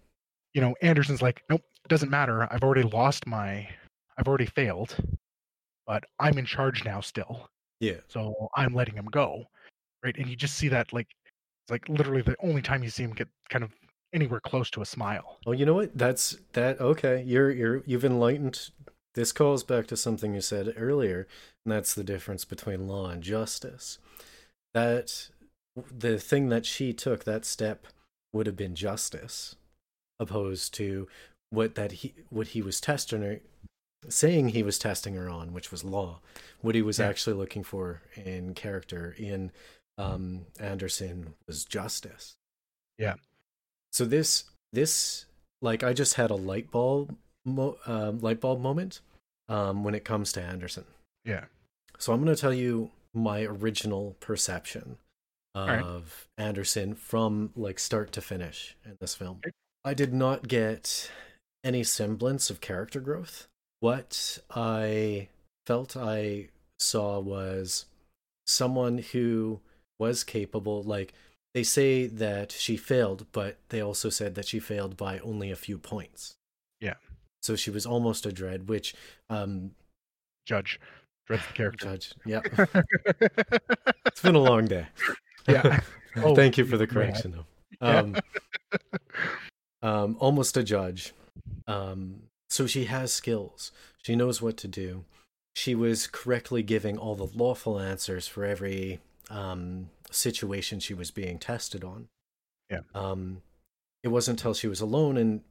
[0.54, 2.46] You know, Anderson's like, nope, it doesn't matter.
[2.52, 3.68] I've already lost my,
[4.18, 4.96] I've already failed,
[5.86, 7.48] but I'm in charge now still.
[7.80, 7.98] Yeah.
[8.08, 9.44] So I'm letting him go,
[10.04, 10.16] right?
[10.16, 11.08] And you just see that like,
[11.64, 13.70] it's like literally the only time you see him get kind of
[14.12, 15.38] anywhere close to a smile.
[15.46, 15.96] Oh, you know what?
[15.96, 16.80] That's that.
[16.80, 18.70] Okay, you're you're you've enlightened.
[19.14, 21.26] This calls back to something you said earlier,
[21.64, 23.98] and that's the difference between law and justice.
[24.74, 25.28] That
[25.76, 27.86] the thing that she took, that step,
[28.32, 29.56] would have been justice,
[30.20, 31.08] opposed to
[31.50, 33.40] what that he what he was testing her,
[34.08, 36.20] saying he was testing her on, which was law.
[36.60, 37.08] What he was Yeah.
[37.08, 39.50] actually looking for in character in
[39.98, 42.36] um, Anderson was justice.
[42.98, 43.14] Yeah.
[43.92, 45.24] So this this
[45.60, 49.00] like I just had a light bulb mo- um, light bulb moment
[49.48, 50.84] um, when it comes to Anderson.
[51.24, 51.46] Yeah.
[51.98, 54.96] So I'm going to tell you my original perception
[55.54, 55.82] right.
[55.82, 59.38] of Anderson from like start to finish in this film.
[59.38, 59.50] Okay.
[59.84, 61.10] I did not get
[61.64, 63.46] any semblance of character growth.
[63.80, 65.28] What I
[65.66, 67.86] felt I saw was
[68.46, 69.60] someone who
[69.98, 71.12] was capable like
[71.54, 75.56] they say that she failed, but they also said that she failed by only a
[75.56, 76.34] few points.
[76.80, 76.94] Yeah.
[77.42, 78.94] So she was almost a Dredd, which
[79.30, 79.72] um
[80.46, 80.80] Judge,
[81.26, 81.84] dreads the character.
[81.86, 82.12] judge.
[82.24, 82.40] Yeah.
[84.06, 84.86] It's been a long day.
[85.48, 85.80] yeah.
[86.16, 86.92] Oh, Thank you for the yeah.
[86.92, 87.46] correction though.
[87.86, 87.98] Yeah.
[88.00, 88.16] Um,
[89.82, 91.12] um almost a judge.
[91.66, 93.72] Um so she has skills.
[94.02, 95.04] She knows what to do.
[95.54, 101.38] She was correctly giving all the lawful answers for every um situation she was being
[101.38, 102.08] tested on.
[102.70, 102.80] Yeah.
[102.94, 103.42] Um
[104.02, 105.42] it wasn't until she was alone and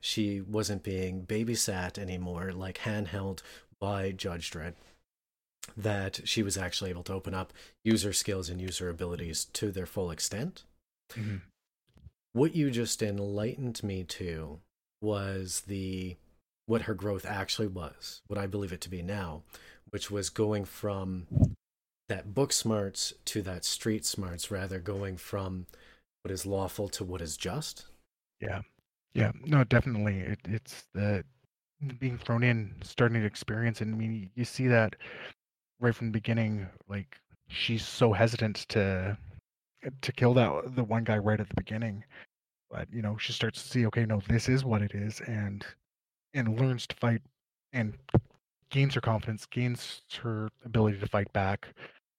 [0.00, 3.42] she wasn't being babysat anymore, like handheld
[3.80, 4.74] by Judge Dredd,
[5.76, 7.52] that she was actually able to open up,
[7.84, 10.64] use her skills and use her abilities to their full extent.
[11.10, 11.40] Mhm.
[12.36, 14.60] What you just enlightened me to
[15.00, 16.16] was the
[16.66, 19.44] what her growth actually was, what I believe it to be now,
[19.88, 21.28] which was going from
[22.10, 25.64] that book smarts to that street smarts, rather going from
[26.20, 27.86] what is lawful to what is just.
[28.38, 28.60] Yeah,
[29.14, 30.18] yeah, no, definitely.
[30.18, 31.24] It, it's the
[31.98, 34.94] being thrown in, starting to experience, and I mean, you see that
[35.80, 36.66] right from the beginning.
[36.86, 37.16] Like
[37.48, 39.16] she's so hesitant to
[40.02, 42.04] to kill that the one guy right at the beginning,
[42.70, 45.64] but you know, she starts to see, okay, no, this is what it is, and
[46.34, 47.22] and learns to fight,
[47.72, 47.94] and
[48.70, 51.68] gains her confidence, gains her ability to fight back,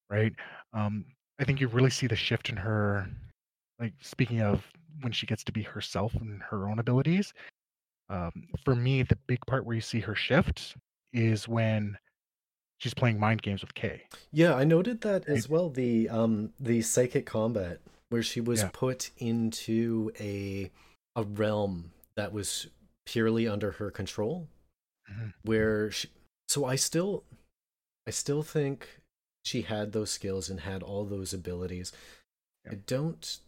[0.09, 0.33] right?
[0.73, 1.05] Um,
[1.39, 3.07] I think you really see the shift in her.
[3.79, 4.63] Like speaking of
[5.01, 7.33] when she gets to be herself and her own abilities.
[8.09, 8.31] Um,
[8.63, 10.75] for me, the big part where you see her shift
[11.13, 11.97] is when
[12.77, 14.03] she's playing mind games with Kay.
[14.31, 15.69] Yeah, I noted that as well.
[15.69, 18.69] The um the psychic combat where she was Yeah.
[18.73, 20.71] put into a
[21.15, 22.67] a realm that was
[23.05, 24.47] purely under her control.
[25.11, 25.33] Mhm.
[25.43, 26.09] Where she,
[26.47, 27.23] so I still
[28.05, 29.01] I still think
[29.43, 31.91] she had those skills and had all those abilities.
[32.65, 32.71] Yeah.
[32.73, 33.39] I don't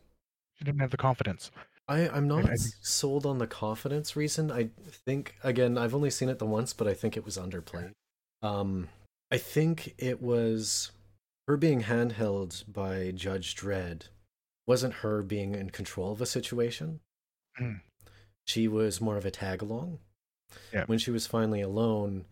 [0.56, 1.52] She didn't have the confidence.
[1.88, 4.52] I, I'm not I think- sold on the confidence reason.
[4.52, 7.94] I think again, I've only seen it the once, but I think it was underplayed.
[8.42, 8.90] Um,
[9.32, 10.92] I think it was
[11.48, 14.08] her being handheld by Judge Dredd
[14.70, 17.00] wasn't her being in control of a situation.
[17.60, 17.82] Mm.
[18.46, 20.00] She was more of a tag along.
[20.72, 20.86] Yeah.
[20.86, 22.26] When she was finally alone,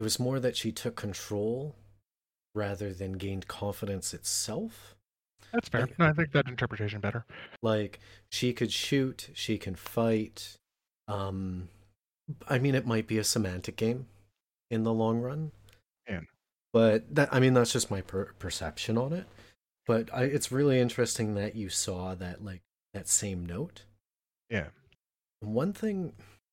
[0.00, 1.76] it was more that she took control
[2.54, 4.94] rather than gained confidence itself.
[5.52, 5.82] That's fair.
[5.82, 7.24] Like- No, I think that interpretation better.
[7.62, 8.00] like
[8.32, 10.56] she could shoot she can fight
[11.06, 11.68] um
[12.48, 14.06] i mean it might be a semantic game
[14.70, 15.52] in the long run
[16.08, 16.20] Yeah.
[16.72, 19.26] but that i mean that's just my per- perception on it
[19.86, 22.60] but I, it's really interesting that you saw that like
[22.92, 23.84] that same note
[24.50, 24.68] Yeah.
[25.40, 26.12] one thing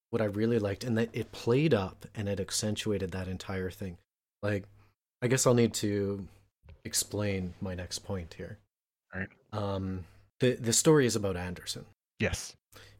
[0.09, 3.97] what i really liked and that it played up and it accentuated that entire thing
[4.43, 4.65] like
[5.21, 6.27] i guess i'll need to
[6.83, 8.57] explain my next point here
[9.13, 9.29] All right.
[9.53, 10.03] um
[10.39, 11.85] the the story is about anderson
[12.19, 12.53] Yes.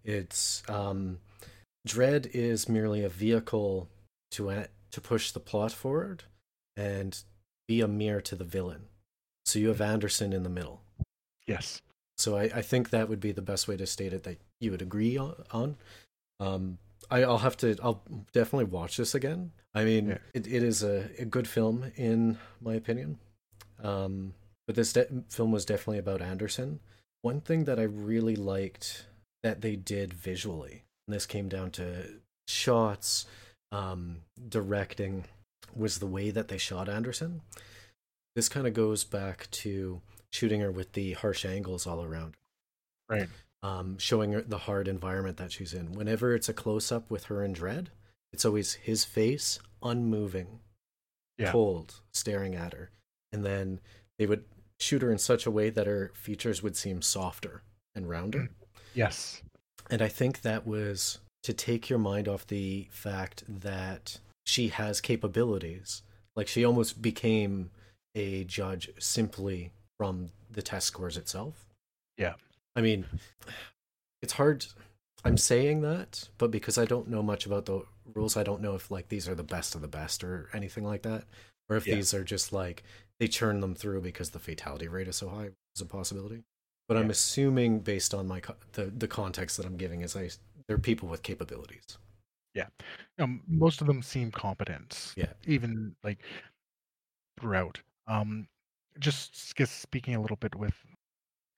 [0.04, 1.20] it's um,
[1.88, 3.88] Dredd is merely a vehicle
[4.32, 6.24] to to push the plot forward
[6.78, 7.20] and
[7.68, 8.86] be a mirror to the villain.
[9.46, 10.82] So you have Anderson in the middle.
[11.48, 11.82] Yes.
[12.18, 14.72] So I, I think that would be the best way to state it that you
[14.72, 15.76] would agree on.
[16.40, 16.78] Um,
[17.10, 17.76] I, I'll have to.
[17.84, 18.02] I'll
[18.32, 19.52] definitely watch this again.
[19.74, 20.18] I mean, Yeah.
[20.34, 23.18] it, it is a, a good film in my opinion.
[23.84, 24.34] Um,
[24.68, 26.80] but this de- film was definitely about Anderson.
[27.24, 29.06] One thing that I really liked
[29.44, 32.06] that they did visually, and this came down to
[32.48, 33.26] shots,
[33.72, 34.18] um,
[34.50, 35.26] directing,
[35.76, 37.42] was the way that they shot Anderson.
[38.36, 42.36] This kind of goes back to shooting her with the harsh angles all around
[43.10, 43.28] Right.
[43.62, 45.92] um, showing her the hard environment that she's in.
[45.94, 47.88] Whenever it's a close up with her in Dredd,
[48.32, 50.62] it's always his face, unmoving,
[51.38, 51.52] Yeah.
[51.52, 52.92] cold, staring at her.
[53.34, 53.82] And then
[54.18, 54.46] they would
[54.80, 57.64] shoot her in such a way that her features would seem softer
[57.94, 58.50] and rounder.
[58.94, 59.42] Yes.
[59.90, 65.02] And I think that was to take your mind off the fact that she has
[65.02, 66.04] capabilities.
[66.36, 67.72] Like she almost became
[68.16, 71.66] a judge simply from the test scores itself.
[72.18, 72.34] Yeah.
[72.76, 73.06] I mean,
[74.22, 74.66] it's hard.
[75.24, 77.84] I'm saying that, but because I don't know much about the
[78.16, 80.84] rules, I don't know if like these are the best of the best or anything
[80.84, 81.26] like that,
[81.70, 81.96] or if Yeah.
[81.96, 82.84] these are just like
[83.20, 86.44] they churn them through because the fatality rate is so high is a possibility.
[86.88, 88.42] But I'm assuming based on my
[88.74, 90.30] the the context that I'm giving is I
[90.68, 91.98] they're people with capabilities.
[93.20, 95.14] Um, most of them seem competent.
[95.16, 95.34] Yeah.
[95.46, 96.20] Even like
[97.40, 97.80] throughout.
[98.12, 98.48] Um,
[99.00, 100.74] just speaking a little bit with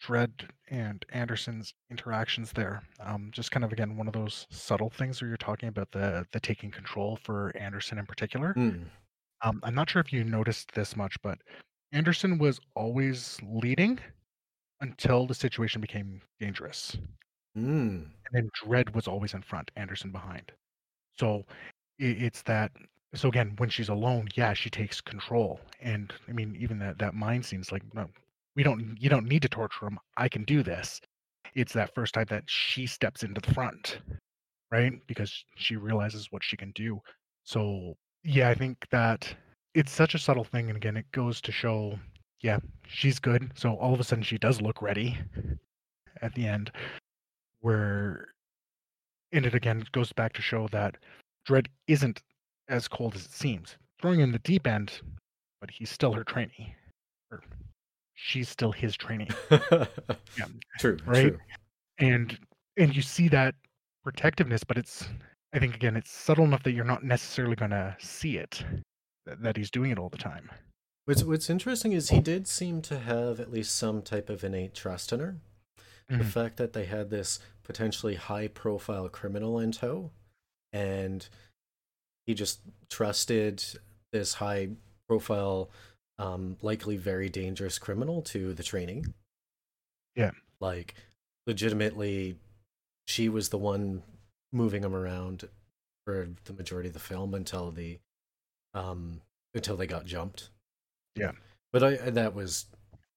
[0.03, 2.83] Dredd and Anderson's interactions there.
[2.99, 6.25] Um, just kind of again one of those subtle things where you're talking about the
[6.31, 8.53] the taking control for Anderson in particular.
[8.55, 8.85] Mm.
[9.43, 11.39] Um, I'm not sure if you noticed this much, but
[11.91, 13.99] Anderson was always leading
[14.81, 16.97] until the situation became dangerous.
[17.57, 18.07] Mm.
[18.25, 20.51] and then Dredd was always in front, Anderson behind.
[21.17, 21.45] So
[21.99, 22.71] it's that.
[23.15, 27.13] So again, when she's alone, yeah, she takes control, and I mean, even that that
[27.13, 28.07] mind scene's like, no,
[28.55, 29.99] we don't, you don't need to torture him.
[30.17, 30.99] I can do this.
[31.55, 33.99] It's that first time that she steps into the front,
[34.71, 34.93] right?
[35.07, 36.99] Because she realizes what she can do.
[37.43, 39.35] So yeah, I think that
[39.75, 41.99] it's such a subtle thing, and again, it goes to show,
[42.41, 43.51] yeah, she's good.
[43.55, 45.17] So all of a sudden, she does look ready
[46.21, 46.71] at the end
[47.61, 48.27] where
[49.31, 50.95] and it again goes back to show that
[51.47, 52.21] Dredd isn't
[52.69, 53.77] as cold as it seems.
[54.01, 54.91] Throwing in the deep end,
[55.61, 56.75] but he's still her trainee.
[57.31, 57.41] Or
[58.15, 59.29] she's still his trainee.
[59.49, 59.85] Yeah.
[60.79, 60.97] True.
[61.05, 61.29] Right?
[61.29, 61.39] True.
[61.99, 62.37] And
[62.77, 63.55] and you see that
[64.03, 65.07] protectiveness, but it's
[65.53, 68.63] I think again it's subtle enough that you're not necessarily gonna see it.
[69.25, 70.49] That, that he's doing it all the time.
[71.05, 74.73] What's What's interesting is he did seem to have at least some type of innate
[74.73, 75.37] trust in her.
[76.09, 76.25] The Mhm.
[76.25, 80.11] fact that they had this potentially high profile criminal in tow,
[80.73, 81.27] and
[82.25, 83.63] he just trusted
[84.11, 84.69] this high
[85.07, 85.69] profile,
[86.19, 89.13] um, likely very dangerous criminal to the training.
[90.15, 90.31] Yeah.
[90.59, 90.95] Like,
[91.47, 92.37] legitimately,
[93.07, 94.03] she was the one
[94.51, 95.47] moving him around
[96.05, 97.99] for the majority of the film until the,
[98.73, 99.21] um,
[99.53, 100.49] until they got jumped.
[101.15, 101.31] Yeah.
[101.71, 102.65] But I that was,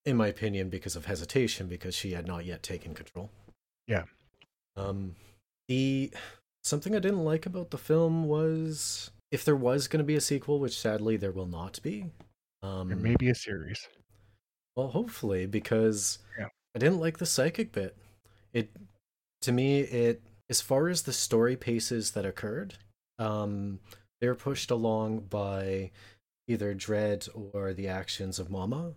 [0.05, 3.29] in my opinion, because of hesitation, because she had not yet taken control.
[3.87, 4.03] Yeah.
[4.75, 5.15] Um,
[5.67, 6.11] the
[6.67, 10.21] something I didn't like about the film was if there was going to be a
[10.21, 12.11] sequel, which sadly there will not be,
[12.63, 13.87] um, There may be a series.
[14.75, 16.49] well, hopefully, because Yeah.
[16.75, 17.97] I didn't like the psychic bit.
[18.53, 18.69] It
[19.41, 22.75] to me, it as far as the story paces that occurred,
[23.19, 23.79] um,
[24.21, 25.91] they were pushed along by
[26.47, 28.93] either Dredd or the actions of Mama.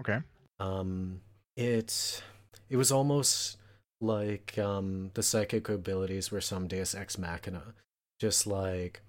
[0.00, 0.20] Okay.
[0.60, 1.22] Um,
[1.56, 2.22] it
[2.68, 3.56] it was almost
[4.00, 7.74] like um the psychic abilities were some Deus Ex Machina,
[8.20, 9.00] just like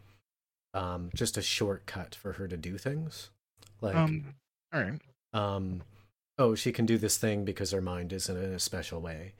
[0.73, 3.29] um just a shortcut for her to do things.
[3.81, 4.35] Like Um.
[4.73, 4.99] All right.
[5.33, 5.81] um
[6.37, 9.33] oh she can do this thing because her mind is in a special way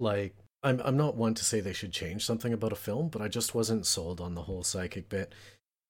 [0.00, 3.20] like i'm i'm not one to say they should change something about a film but
[3.22, 5.32] i just wasn't sold on the whole psychic bit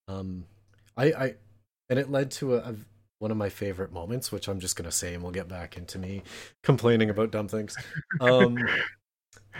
[0.08, 0.44] um
[0.96, 1.34] i i
[1.88, 2.74] and it led to a, a
[3.18, 5.76] one of my favorite moments which i'm just going to say and we'll get back
[5.76, 6.22] into me
[6.62, 7.76] complaining about dumb things
[8.20, 8.56] um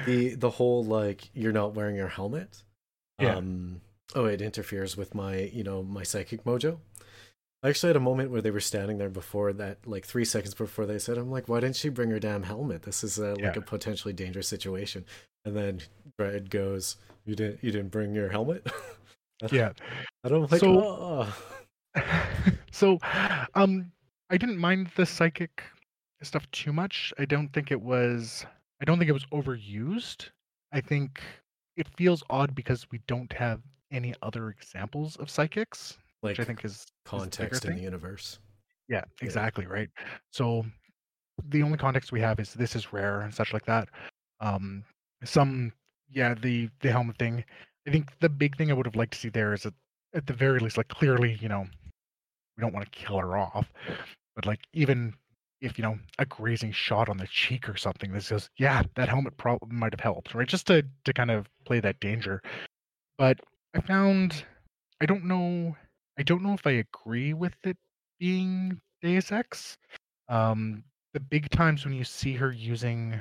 [0.04, 2.62] the the whole like you're not wearing your helmet
[3.18, 3.36] Yeah.
[3.36, 3.80] um
[4.14, 6.78] oh it interferes with my you know my psychic mojo
[7.62, 10.54] I actually had a moment where they were standing there before that, like three seconds
[10.54, 12.82] before they said, "I'm like, why didn't she bring her damn helmet?
[12.82, 15.04] This is uh, like a potentially dangerous situation."
[15.44, 15.80] And then
[16.16, 18.66] Brad goes, "You didn't, you didn't bring your helmet."
[19.50, 19.72] Yeah.
[20.22, 21.36] and I'm like, So- "Oh."
[22.72, 22.98] so,
[23.54, 23.92] um,
[24.30, 25.62] I didn't mind the psychic
[26.22, 27.12] stuff too much.
[27.18, 28.44] I don't think it was.
[28.80, 30.30] I don't think it was overused.
[30.72, 31.20] I think
[31.76, 36.44] it feels odd because we don't have any other examples of psychics, like which I
[36.44, 37.78] think is is the context in thing.
[37.78, 38.38] the universe.
[38.88, 39.88] Yeah, exactly right.
[40.32, 40.64] So
[41.48, 43.88] the only context we have is this is rare and such like that.
[44.40, 44.84] Um,
[45.24, 45.72] some
[46.10, 47.44] yeah, the the helmet thing.
[47.86, 49.74] I think the big thing I would have liked to see there is that
[50.14, 51.66] at the very least, like clearly, you know,
[52.56, 53.70] we don't want to kill her off,
[54.34, 55.14] but like even
[55.60, 59.08] if you know a grazing shot on the cheek or something that says, yeah, that
[59.08, 60.48] helmet probably might have helped, right?
[60.48, 62.42] Just to to kind of play that danger.
[63.18, 63.40] But
[63.74, 64.44] I found
[65.00, 65.76] I don't know
[66.18, 67.76] I don't know if I agree with it
[68.18, 69.76] being Deus Ex.
[70.28, 70.82] Um,
[71.14, 73.20] the big times when you see her using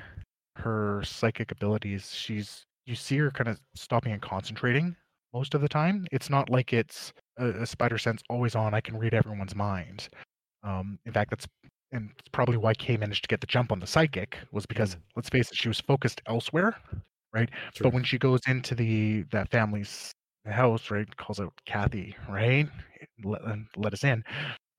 [0.58, 4.96] her psychic abilities, she's you see her kind of stopping and concentrating
[5.34, 6.06] most of the time.
[6.12, 8.74] It's not like it's a, a spider sense always on.
[8.74, 10.10] I can read everyone's mind.
[10.64, 11.48] Um, in fact, that's
[11.92, 14.96] and it's probably why Kay managed to get the jump on the psychic was because
[14.96, 15.00] Mm.
[15.16, 16.76] let's face it, she was focused elsewhere,
[17.34, 17.50] right?
[17.74, 17.84] True.
[17.86, 20.12] But when she goes into the that family's
[20.46, 22.68] house, right, calls out Kathy, right,
[23.24, 23.42] let,
[23.78, 24.24] let us in.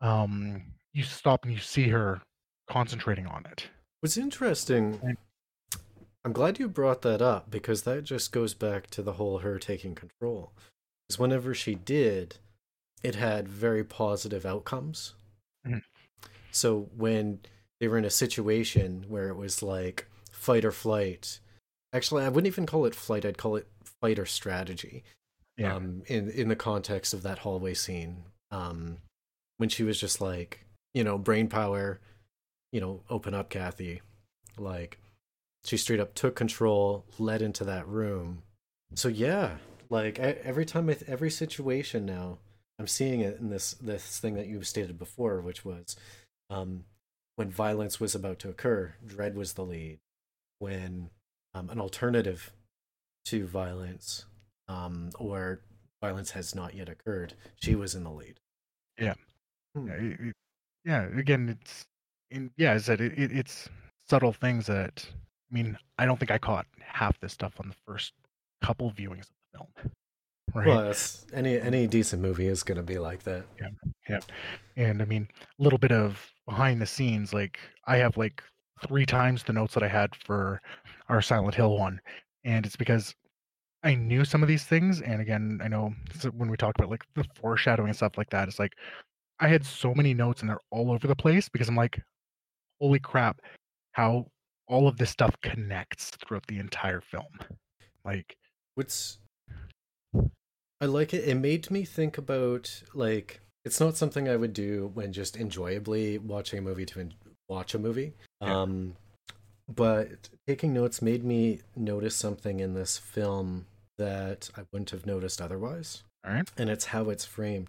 [0.01, 2.21] Um, you stop and you see her
[2.69, 3.69] concentrating on it.
[4.01, 5.17] What's interesting, Right.
[6.25, 9.59] I'm glad you brought that up because that just goes back to the whole her
[9.61, 10.53] taking control.
[11.07, 12.39] Because whenever she did,
[13.03, 15.15] it had very positive outcomes.
[15.67, 15.83] Mhm.
[16.51, 17.41] So when
[17.81, 21.41] they were in a situation where it was like fight or flight,
[21.93, 23.69] actually, I wouldn't even call it flight, I'd call it
[24.01, 25.05] fight or strategy.
[25.57, 25.75] Yeah.
[25.75, 28.25] Um, in, in the context of that hallway scene.
[28.51, 28.99] Um,
[29.57, 31.99] when she was just like, you know, brain power,
[32.73, 34.03] you know, open up Kathy.
[34.59, 34.99] Like,
[35.65, 38.43] she straight up took control, led into that room.
[38.95, 39.57] So yeah,
[39.91, 42.39] like every time, I every situation now,
[42.79, 45.97] I'm seeing it in this this thing that you stated before, which was,
[46.51, 46.85] um,
[47.37, 49.99] when violence was about to occur, Dredd was the lead.
[50.59, 51.11] When
[51.55, 52.53] um, an alternative
[53.27, 54.25] to violence,
[54.69, 55.61] um, or
[56.03, 58.41] violence has not yet occurred, she was in the lead.
[58.99, 59.15] Yeah.
[59.75, 59.89] Hmm.
[59.89, 60.37] Yeah, it- it-
[60.85, 61.85] yeah, again, it's
[62.31, 63.69] in yeah, I said it, it, it's
[64.09, 65.05] subtle things that
[65.51, 68.13] I mean, I don't think I caught half this stuff on the first
[68.63, 69.69] couple viewings of the film.
[70.57, 70.67] Right.
[70.67, 70.95] Well,
[71.35, 73.45] any any decent movie is gonna be like that.
[73.61, 73.69] Yeah,
[74.09, 74.21] yeah.
[74.77, 78.43] And I mean, a little bit of behind the scenes, like I have like
[78.87, 80.63] three times the notes that I had for
[81.11, 82.01] our Silent Hill one.
[82.45, 83.15] And it's because
[83.83, 85.03] I knew some of these things.
[85.03, 85.93] And again, I know
[86.33, 88.73] when we talk about like the foreshadowing and stuff like that, it's like
[89.41, 92.01] I had so many notes and they're all over the place because I'm like,
[92.81, 93.41] holy crap,
[93.93, 94.27] how
[94.69, 97.27] all of this stuff connects throughout the entire film.
[98.07, 98.37] Like,
[98.77, 99.19] What's
[100.81, 101.27] I like it.
[101.27, 106.19] It made me think about like it's not something I would do when just enjoyably
[106.19, 107.15] watching a movie to en-
[107.49, 108.13] watch a movie.
[108.41, 108.61] Yeah.
[108.61, 108.95] Um,
[109.69, 113.67] but taking notes made me notice something in this film
[113.99, 116.49] that I wouldn't have noticed otherwise, all right.
[116.57, 117.69] and it's how it's framed.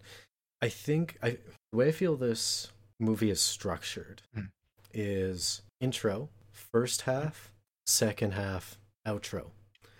[0.61, 1.37] I think I
[1.71, 2.67] the way I feel this
[2.99, 4.45] movie is structured Hmm.
[4.93, 7.51] is intro, first half,
[7.85, 8.77] second half,
[9.07, 9.51] outro.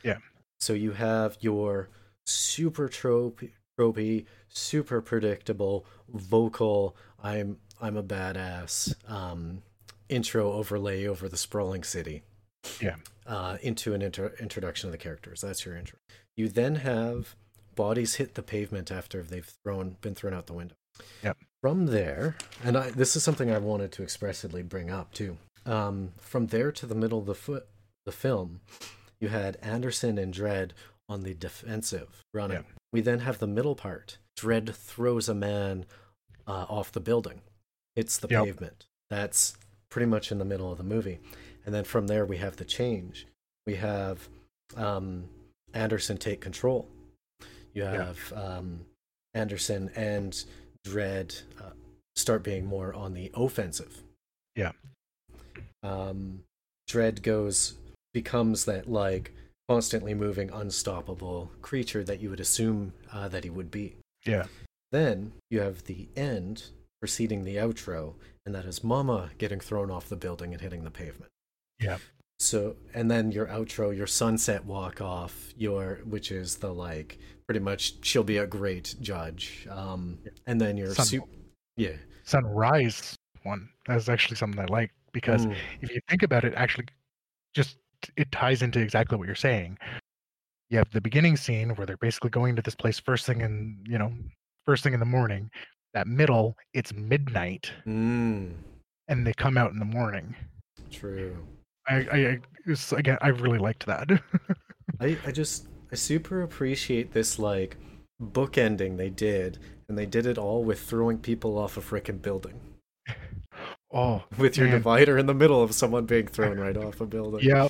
[0.03, 0.17] Yeah.
[0.59, 1.89] So you have your
[2.28, 3.41] super trope,
[3.80, 6.95] tropey, super predictable vocal.
[7.23, 8.95] I'm I'm a badass.
[9.09, 9.61] Um,
[10.09, 12.23] intro overlay over the sprawling city.
[12.82, 12.95] Yeah.
[13.25, 15.41] Uh, into an intro- introduction of the characters.
[15.41, 15.99] That's your intro.
[16.36, 17.36] You then have
[17.75, 20.75] bodies hit the pavement after they've thrown been thrown out the window.
[21.23, 21.38] Yep.
[21.61, 25.38] From there, and I, this is something I wanted to expressly bring up too.
[25.65, 27.67] Um, from there to the middle of the foot,
[28.05, 28.61] the film,
[29.19, 30.71] you had Anderson and Dredd
[31.10, 32.58] on the defensive running.
[32.58, 32.66] Yep.
[32.93, 34.18] We then have the middle part.
[34.38, 35.86] Dredd throws a man
[36.45, 37.41] uh, off the building,
[37.95, 38.45] hits the Yep.
[38.45, 38.86] pavement.
[39.10, 39.58] That's
[39.89, 41.20] pretty much in the middle of the movie.
[41.66, 43.28] And then from there, we have the change.
[43.66, 44.28] We have
[44.76, 45.30] um,
[45.74, 46.88] Anderson take control.
[47.74, 48.05] You Yeah.
[48.05, 48.86] have um,
[49.34, 50.43] Anderson and
[50.86, 51.72] Dredd uh,
[52.16, 54.03] start being more on the offensive.
[54.55, 54.72] Yeah.
[55.84, 56.43] Um,
[56.89, 57.76] Dredd goes
[58.14, 59.34] becomes that like
[59.68, 63.95] constantly moving, unstoppable creature that you would assume uh, that he would be.
[64.26, 64.45] Yeah.
[64.91, 66.63] Then you have the end
[67.01, 68.13] preceding the outro,
[68.45, 71.32] and that is Mama getting thrown off the building and hitting the pavement.
[71.80, 71.97] Yeah.
[72.39, 77.59] So, and then your outro, your sunset walk off, your which is the like pretty
[77.59, 79.68] much she'll be a great judge.
[79.70, 81.28] Um, and then your Sun- su-
[81.76, 81.93] yeah,
[82.24, 83.70] Sunrise one.
[83.88, 86.86] That's actually something I like because Mm, if you think about it, actually,
[87.53, 87.78] just
[88.16, 89.78] it ties into exactly what you're saying.
[90.70, 93.78] You have the beginning scene where they're basically going to this place first thing in
[93.88, 94.12] you know
[94.66, 95.49] first thing in the morning.
[95.93, 98.51] That middle, it's midnight, mm,
[99.08, 100.36] and they come out in the morning.
[100.91, 101.38] true.
[101.88, 104.10] I, I, I again, I really liked that.
[104.99, 107.78] I, I just I super appreciate this like
[108.22, 112.60] bookending they did, and they did it all with throwing people off a freaking building.
[113.91, 114.77] Oh, With your Man.
[114.77, 117.41] divider in the middle of someone being thrown right off a building.
[117.43, 117.67] yeah.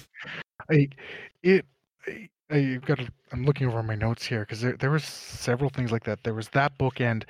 [0.70, 0.89] I,
[1.43, 1.65] it,
[2.07, 2.97] I, I've got.
[2.99, 6.24] To, I'm looking over my notes here because there, there was several things like that.
[6.24, 7.24] There was that bookend.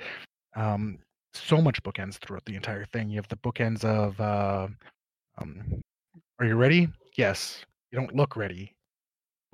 [0.56, 0.98] Um,
[1.34, 3.10] so much bookends throughout the entire thing.
[3.10, 4.66] You have the bookends of, uh,
[5.38, 5.80] um,
[6.40, 6.88] are you ready?
[7.16, 7.64] Yes.
[7.92, 8.74] You don't look ready.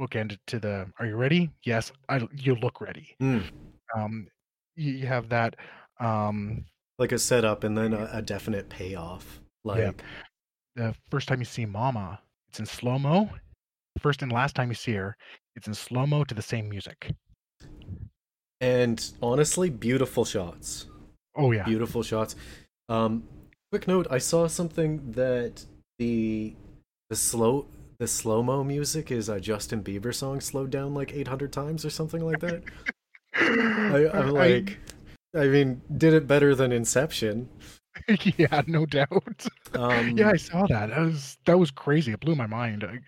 [0.00, 1.50] Bookended to the, are you ready?
[1.64, 1.92] Yes.
[2.08, 3.16] I, you look ready.
[3.20, 3.42] Mm,
[3.96, 4.26] Um,
[4.76, 5.56] you, you have that.
[6.00, 6.64] Um,
[6.98, 9.40] like a setup and then a, a definite payoff.
[9.64, 9.92] Like Yeah.
[10.76, 13.30] the first time you see Mama, it's in slow mo.
[14.00, 15.16] First and last time you see her,
[15.56, 17.10] it's in slow mo to the same music.
[18.60, 20.86] and honestly, beautiful shots.
[21.36, 22.36] Oh yeah, beautiful shots.
[22.88, 23.24] Um,
[23.72, 25.64] quick note: I saw something that
[25.98, 26.54] the
[27.10, 27.66] the slow
[27.98, 31.90] the slow mo music is a Justin Bieber song slowed down like 800 times or
[31.90, 32.62] something like that.
[33.36, 34.76] I, I'm like, I
[35.34, 37.48] mean, did it better than Inception.
[38.36, 39.46] yeah, no doubt.
[39.74, 40.90] Um, yeah, I saw that.
[40.90, 42.12] That was that was crazy.
[42.12, 42.84] It blew my mind.
[42.84, 42.98] I,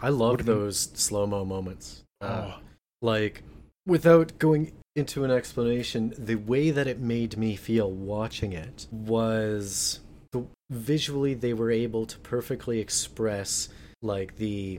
[0.00, 2.04] I love What you- those slow mo moments.
[2.20, 2.60] Uh, oh,
[3.00, 3.42] like
[3.86, 9.98] without going into an explanation the way that it made me feel watching it was
[10.30, 13.68] the, visually they were able to perfectly express
[14.02, 14.78] like the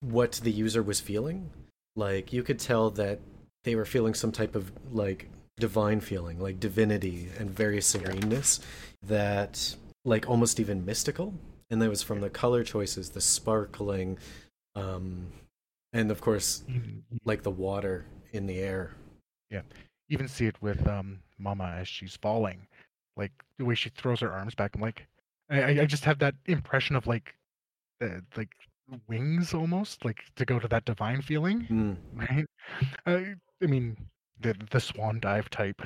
[0.00, 1.50] what the user was feeling
[1.96, 3.18] like you could tell that
[3.64, 5.28] they were feeling some type of like
[5.58, 8.60] divine feeling like divinity and very sereneness
[9.02, 11.34] that like almost even mystical
[11.70, 14.18] and that was from the color choices the sparkling
[14.76, 15.26] um
[15.92, 18.92] and of course even, like the water in the air
[19.50, 19.62] Yeah,
[20.08, 22.66] even see it with um Mama as she's falling,
[23.16, 24.74] like the way she throws her arms back.
[24.74, 25.06] I'm like,
[25.50, 27.34] I, I- just have that impression of like,
[28.00, 28.50] the like
[29.08, 31.66] wings almost, like to go to that divine feeling.
[31.70, 31.96] Mm.
[32.14, 32.46] right?
[33.06, 33.96] I, I mean,
[34.40, 35.82] the the swan dive type.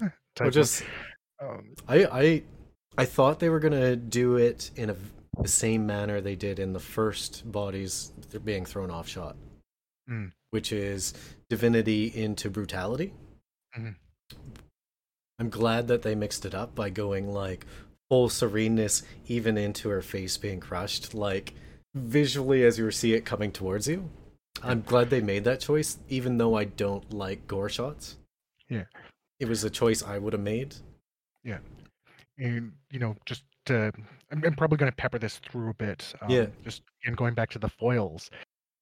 [0.36, 0.82] type just
[1.40, 2.42] um, I I
[2.98, 4.96] I thought they were gonna do it in a
[5.42, 9.36] the same manner they did in the first bodies they're being thrown off shot,
[10.08, 10.32] Mm.
[10.50, 11.12] which is
[11.50, 13.12] divinity into brutality.
[13.76, 13.96] Mhm.
[15.38, 17.66] I'm glad that they mixed it up by going like
[18.08, 21.52] full sereneness even into her face being crushed, like
[21.94, 24.08] visually as you see it coming towards you.
[24.62, 28.16] I'm glad they made that choice, even though I don't like gore shots.
[28.68, 28.84] Yeah.
[29.38, 30.74] It was a choice I would have made.
[31.44, 31.58] Yeah.
[32.38, 33.92] And you know, just to,
[34.30, 36.14] I'm, I'm probably going to pepper this through a bit.
[36.20, 36.46] Um, Yeah.
[36.64, 38.30] Just again going back to the foils.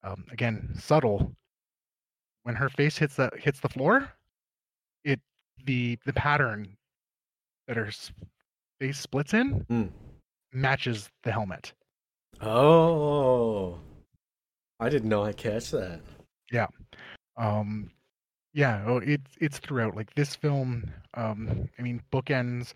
[0.03, 1.33] Um, again, subtle.
[2.43, 4.13] When her face hits the hits the floor,
[5.05, 5.19] it
[5.65, 6.77] the the pattern
[7.67, 7.91] that her
[8.81, 9.91] face splits in Mm.
[10.53, 11.73] matches the helmet.
[12.43, 13.79] Oh,
[14.81, 16.01] I didn't know I catch that.
[16.51, 16.67] Yeah.
[17.37, 17.91] Um
[18.53, 22.73] yeah oh it's it's throughout like this film um i mean bookends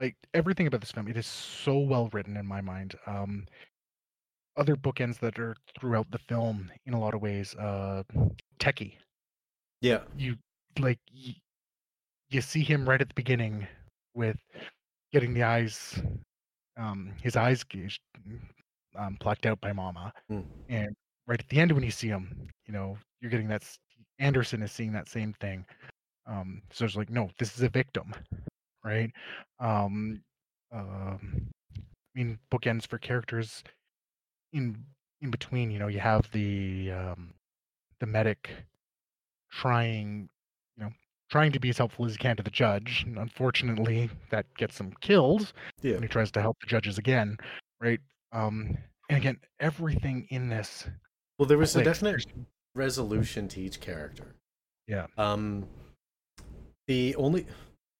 [0.00, 3.46] like everything about this film it is so well written in my mind um
[4.56, 8.02] other bookends that are throughout the film in a lot of ways uh
[8.58, 8.94] techie
[9.80, 10.36] Yeah, you
[10.80, 11.36] like y-
[12.28, 13.66] you see him right at the beginning
[14.14, 14.36] with
[15.12, 16.02] getting the eyes
[16.76, 18.00] um his eyes gauged,
[18.96, 20.44] um plucked out by mama Mm.
[20.68, 20.96] and
[21.30, 23.64] right at the end when you see him you know you're getting that
[24.20, 25.64] Anderson is seeing that same thing.
[26.26, 28.14] Um, so it's like, no, this is a victim,
[28.84, 29.10] right?
[29.58, 30.22] Um,
[30.72, 33.64] um, I mean, bookends for characters
[34.52, 34.84] in
[35.22, 35.70] in between.
[35.70, 37.34] You know, you have the um,
[37.98, 38.50] the medic
[39.50, 40.28] trying,
[40.76, 40.90] you know,
[41.30, 43.04] trying to be as helpful as he can to the judge.
[43.06, 45.52] And unfortunately, that gets him killed
[45.82, 45.94] Yeah.
[45.94, 47.38] when he tries to help the judges again,
[47.80, 48.00] right?
[48.32, 48.76] Um,
[49.08, 50.86] and again, everything in this
[51.40, 52.26] Well, there was a definite
[52.74, 54.34] resolution to each character.
[54.86, 55.06] Yeah.
[55.16, 55.66] Um,
[56.86, 57.46] the only,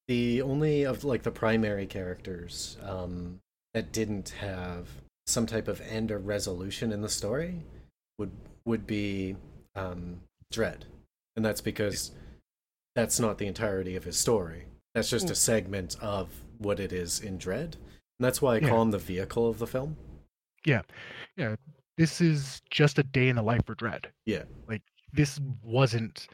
[0.08, 3.38] the only of like the primary characters um,
[3.72, 4.88] that didn't have
[5.26, 7.62] some type of end or resolution in the story
[8.18, 8.30] would
[8.66, 9.36] would be
[9.74, 10.20] um,
[10.52, 10.82] Dredd,
[11.34, 12.10] and that's because
[12.94, 14.64] that's not the entirety of his story.
[14.94, 16.28] That's just a segment of
[16.58, 18.68] what it is in Dredd, and that's why I Yeah.
[18.68, 19.96] call him the vehicle of the film.
[20.66, 20.82] Yeah,
[21.38, 21.56] yeah,
[22.00, 24.06] this is just a day in the life for Dredd.
[24.24, 24.44] Yeah.
[24.68, 24.80] like
[25.12, 26.26] this wasn't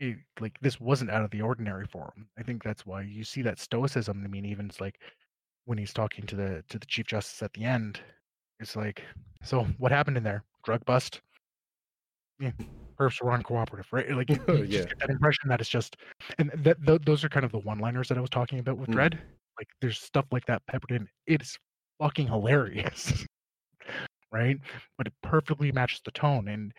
[0.00, 2.26] it, like this wasn't out of the ordinary for him.
[2.36, 4.22] I think that's why you see that stoicism.
[4.24, 4.96] I mean, even it's like
[5.66, 8.00] when he's talking to the to the chief justice at the end,
[8.58, 9.02] it's like,
[9.44, 10.42] so what happened in there?
[10.64, 11.20] Drug bust.
[12.40, 12.50] Yeah,
[12.98, 14.10] perps were uncooperative, right?
[14.10, 14.78] Like you, you Yeah.
[14.78, 15.96] just get that impression that it's just,
[16.38, 18.88] and that th- those are kind of the one-liners that I was talking about with
[18.88, 18.94] Mm.
[18.94, 19.18] Dredd.
[19.58, 21.06] Like there's stuff like that peppered in.
[21.28, 21.56] It's
[22.00, 23.24] fucking hilarious,
[24.32, 24.58] right?
[24.98, 26.72] But it perfectly matches the tone, and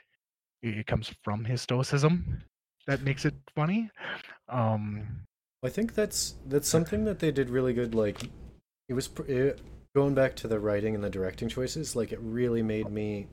[0.62, 2.44] it comes from his stoicism
[2.88, 3.90] that makes it funny.
[4.50, 5.26] Um,
[5.64, 7.96] I think that's that's something that they did really good.
[7.96, 8.24] Like,
[8.90, 9.62] it was it,
[9.96, 11.96] going back to the writing and the directing choices.
[11.96, 13.28] Like, it really made me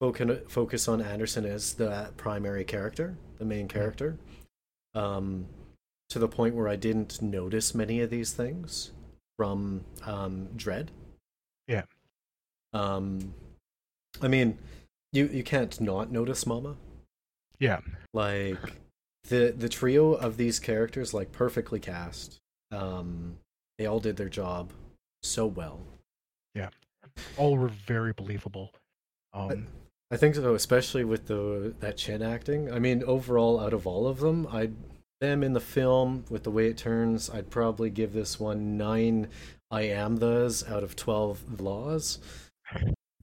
[0.00, 4.18] focus focus on Anderson as the primary character, the main character,
[4.94, 5.46] um,
[6.10, 8.92] to the point where I didn't notice many of these things
[9.38, 10.88] from um, Dredd.
[11.66, 11.84] Yeah.
[12.72, 13.32] Um,
[14.22, 14.58] I mean,
[15.12, 16.76] you you can't not notice Mama.
[17.58, 17.80] yeah,
[18.12, 18.58] like
[19.28, 22.38] the the trio of these characters like perfectly cast
[22.72, 23.36] um
[23.78, 24.72] they all did their job
[25.22, 25.80] so well
[26.54, 26.70] Yeah.
[27.36, 28.72] all were very believable.
[29.34, 29.66] Um,
[30.10, 34.08] i think so especially with the that chin acting i mean overall out of all
[34.08, 34.74] of them i'd
[35.20, 39.28] them in the film with the way it turns i'd probably give this one nine
[39.70, 42.18] i am those out of 12 laws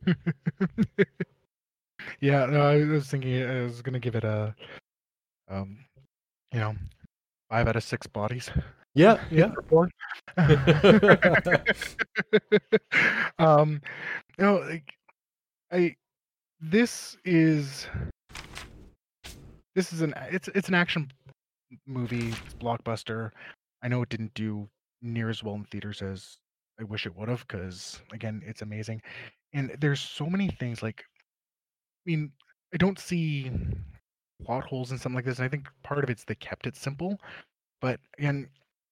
[2.21, 4.55] yeah, no, I was thinking I was gonna give it a,
[5.49, 5.77] um,
[6.53, 6.75] you know,
[7.49, 8.49] five out of six bodies.
[8.93, 9.51] yeah yeah
[13.39, 13.81] um,
[14.37, 14.93] no, like,
[15.71, 15.95] I,
[16.59, 17.87] this is,
[19.75, 21.11] this is an it's it's an action
[21.85, 23.31] movie, it's blockbuster.
[23.83, 24.67] I know it didn't do
[25.01, 26.37] near as well in theaters as
[26.79, 29.01] I wish it would have, because again, it's amazing,
[29.53, 31.03] and there's so many things like,
[32.05, 32.31] I mean,
[32.73, 33.51] I don't see
[34.45, 36.75] plot holes and something like this, and I think part of it's they kept it
[36.75, 37.19] simple,
[37.81, 38.47] but again,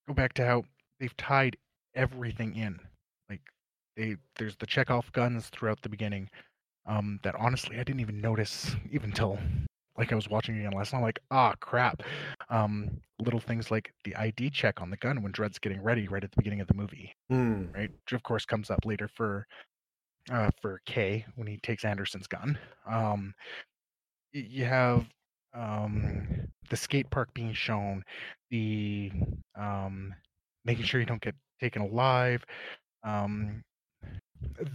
[0.08, 0.64] go back to how
[0.99, 1.58] they've tied
[1.95, 2.80] everything in.
[3.30, 3.41] Like
[3.95, 6.30] they there's the Chekhov guns throughout the beginning.
[6.88, 9.39] Um, that honestly I didn't even notice even till
[9.97, 10.99] like I was watching again last night.
[10.99, 12.03] I'm like, ah crap.
[12.49, 16.24] Um, little things like the ID check on the gun when Dredd's getting ready right
[16.24, 17.66] at the beginning of the movie, Hmm.
[17.74, 17.89] right?
[17.89, 19.47] Which of course comes up later for
[20.32, 22.58] uh for Kay when he takes Anderson's gun.
[22.90, 23.34] Um
[24.34, 25.06] you have
[25.54, 28.04] um the skate park being shown,
[28.50, 29.12] the
[29.58, 30.14] um
[30.66, 32.44] making sure you don't get taken alive,
[33.04, 33.62] um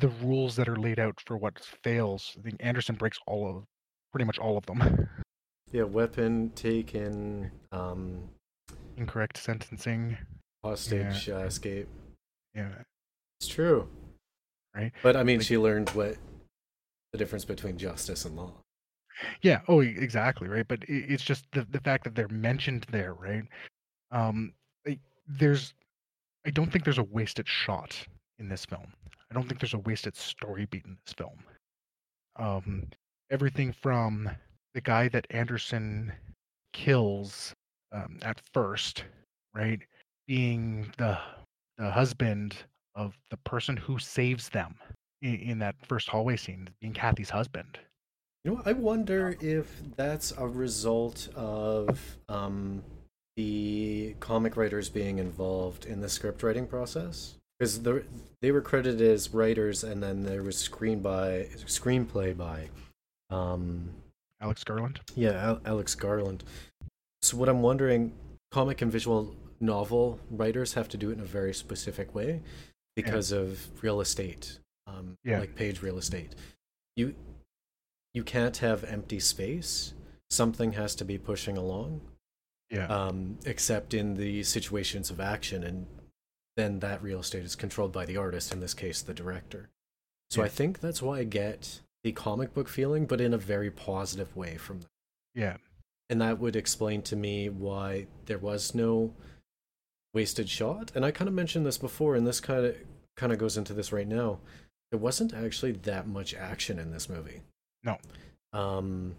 [0.00, 2.34] the rules that are laid out for what fails.
[2.38, 3.64] I think Anderson breaks all of
[4.12, 5.08] pretty much all of them.
[5.72, 8.28] yeah weapon taken um
[8.96, 10.16] Incorrect sentencing.
[10.64, 11.88] hostage uh, escape
[12.54, 12.70] Yeah.
[13.40, 13.88] it's true
[14.74, 14.92] Right.
[15.02, 16.16] but i mean Like- she learned what
[17.12, 18.52] the difference between justice and law
[19.42, 19.60] Yeah.
[19.68, 20.48] Oh, exactly.
[20.48, 20.66] Right.
[20.66, 23.44] But it's just the the fact that they're mentioned there, right?
[24.12, 24.54] Um,
[25.28, 25.74] there's,
[26.46, 27.94] I don't think there's a wasted shot
[28.38, 28.86] in this film.
[29.30, 31.38] I don't think there's a wasted story beat in this film.
[32.36, 32.86] Um,
[33.30, 34.30] everything from
[34.72, 36.12] the guy that Anderson
[36.72, 37.52] kills
[37.92, 39.04] um, at first,
[39.54, 39.80] right,
[40.26, 41.18] being the
[41.76, 42.56] the husband
[42.94, 44.74] of the person who saves them
[45.22, 47.78] in, in that first hallway scene, being Kathy's husband.
[48.44, 52.82] You know, I wonder if that's a result of um,
[53.36, 57.34] the comic writers being involved in the script writing process.
[57.58, 58.02] Because the,
[58.40, 62.68] they were credited as writers, and then there was screen by screenplay by,
[63.28, 63.90] um,
[64.40, 65.00] Alex Garland.
[65.14, 66.42] yeah, Al- Alex Garland.
[67.20, 68.14] So what I'm wondering,
[68.50, 72.40] comic and visual novel writers have to do it in a very specific way
[73.02, 75.40] because of real estate, um, Yeah.
[75.40, 76.34] like page real estate.
[76.96, 77.14] You
[78.12, 79.94] you can't have empty space.
[80.32, 82.00] something has to be pushing along
[82.70, 82.86] Yeah.
[82.86, 85.88] um, except in the situations of action, and
[86.56, 89.70] then that real estate is controlled by the artist, in this case, the director.
[90.30, 90.44] So Yeah.
[90.46, 94.36] I think that's why I get the comic book feeling, but in a very positive
[94.36, 94.90] way from that.
[95.34, 95.56] yeah.
[96.08, 99.14] And that would explain to me why there was no
[100.14, 100.92] wasted shot.
[100.94, 102.76] And I kind of mentioned this before, and this kind of
[103.20, 104.38] kind of goes into this right now.
[104.90, 107.42] There wasn't actually that much action in this movie.
[107.84, 107.98] No.
[108.54, 109.14] Um,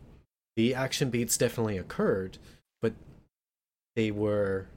[0.56, 2.40] the action beats definitely occurred,
[2.82, 2.94] but
[3.96, 4.68] they were,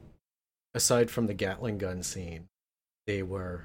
[0.74, 2.48] aside from the Gatling gun scene,
[3.06, 3.64] they were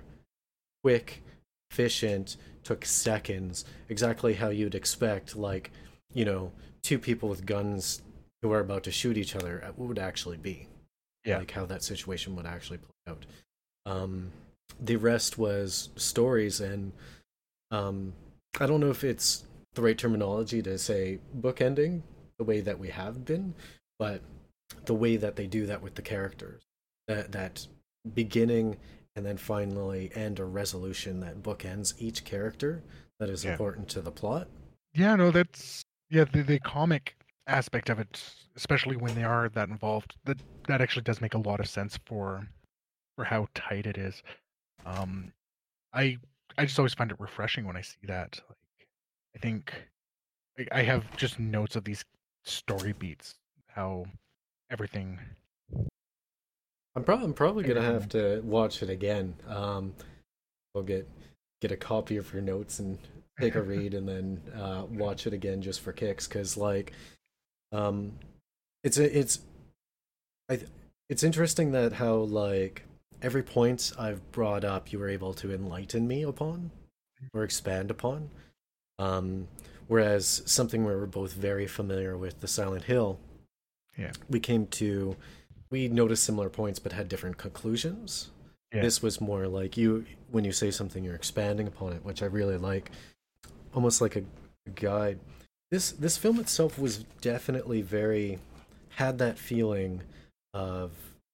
[0.82, 1.22] quick,
[1.70, 5.72] efficient, took seconds, exactly how you'd expect, like,
[6.14, 6.54] you know,
[6.84, 8.02] two people with guns
[8.42, 10.68] who are about to shoot each other uh, would actually be.
[11.26, 11.40] Yeah.
[11.40, 13.26] Like how that situation would actually play out.
[13.86, 14.32] Um,
[14.84, 16.92] the rest was stories, and
[17.72, 18.14] um,
[18.60, 22.02] I don't know if it's the right terminology to say bookending
[22.38, 23.54] the way that we have been,
[23.98, 24.22] but
[24.86, 26.64] the way that they do that with the characters,
[27.08, 27.68] that that
[28.14, 28.78] beginning
[29.16, 32.82] and then finally end a resolution that bookends each character
[33.20, 33.52] that is Yeah.
[33.52, 34.48] important to the plot.
[34.94, 37.16] Yeah, no, that's yeah, the, the comic
[37.48, 38.24] aspect of it,
[38.56, 42.00] especially when they are that involved, that that actually does make a lot of sense
[42.06, 42.48] for
[43.16, 44.24] for how tight it is.
[44.90, 45.32] Um
[45.94, 46.18] I
[46.58, 48.40] I just always find it refreshing when I see that.
[48.50, 48.88] Like
[49.36, 49.74] I think
[50.58, 52.04] I, I have just notes of these
[52.44, 53.36] story beats,
[53.68, 54.06] how
[54.72, 55.20] everything
[56.96, 59.36] I'm, prob- I'm probably gonna have to watch it again.
[59.48, 59.94] Um,
[60.74, 61.08] we'll get
[61.62, 62.98] get a copy of your notes and
[63.40, 66.28] take a read, and then uh, watch it again just for kicks.
[66.28, 66.94] Because like,
[67.72, 68.14] um,
[68.84, 69.40] it's a, it's,
[70.50, 70.70] I, th-
[71.10, 72.84] it's interesting that how like
[73.22, 76.72] every point I've brought up, you were able to enlighten me upon
[77.34, 78.30] or expand upon.
[78.98, 79.48] Um,
[79.88, 83.20] whereas something where we're both very familiar with the Silent Hill,
[83.98, 84.12] Yeah.
[84.30, 85.16] we came to
[85.72, 88.32] we noticed similar points but had different conclusions.
[88.74, 88.82] Yeah.
[88.82, 92.26] This was more like you when you say something you're expanding upon it, which I
[92.26, 92.92] really like.
[93.74, 94.24] Almost like a,
[94.66, 95.20] a guide.
[95.72, 98.40] This this film itself was definitely very
[98.96, 100.02] had that feeling
[100.54, 100.92] of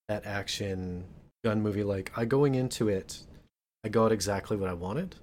[0.09, 1.05] that action
[1.45, 3.19] gun movie like I going into it
[3.83, 5.15] I got exactly what I wanted.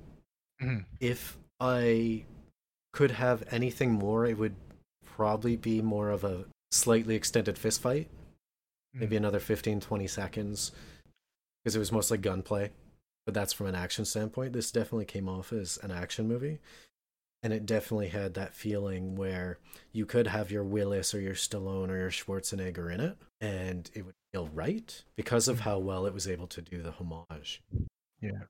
[0.63, 0.85] Mhm.
[1.01, 2.25] If I
[2.93, 4.55] could have anything more it would
[5.05, 8.09] probably be more of a slightly extended fist fight
[8.95, 10.71] maybe another 15 20 seconds
[11.65, 12.71] because it was mostly gunplay
[13.27, 16.61] but that's from an action standpoint this definitely came off as an action movie
[17.43, 19.59] and it definitely had that feeling where
[19.93, 24.03] you could have your willis or your stallone or your schwarzenegger in it and it
[24.07, 27.61] would right because of how well it was able to do the homage
[28.21, 28.45] Yeah.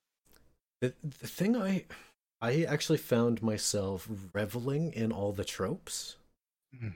[0.81, 1.85] the, the thing i
[2.41, 6.17] i actually found myself reveling in all the tropes
[6.75, 6.95] Mhm.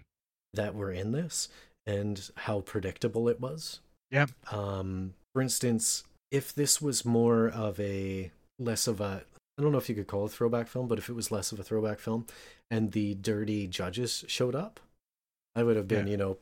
[0.54, 1.48] that were in this
[1.84, 3.80] and how predictable it was.
[4.10, 4.26] Yeah.
[4.50, 9.24] Um, for instance, if this was more of a less of a
[9.58, 11.30] I don't know if you could call it a throwback film, but if it was
[11.30, 12.26] less of a throwback film
[12.70, 14.80] and the dirty judges showed up,
[15.54, 16.12] I would have been, Yeah.
[16.12, 16.38] you know,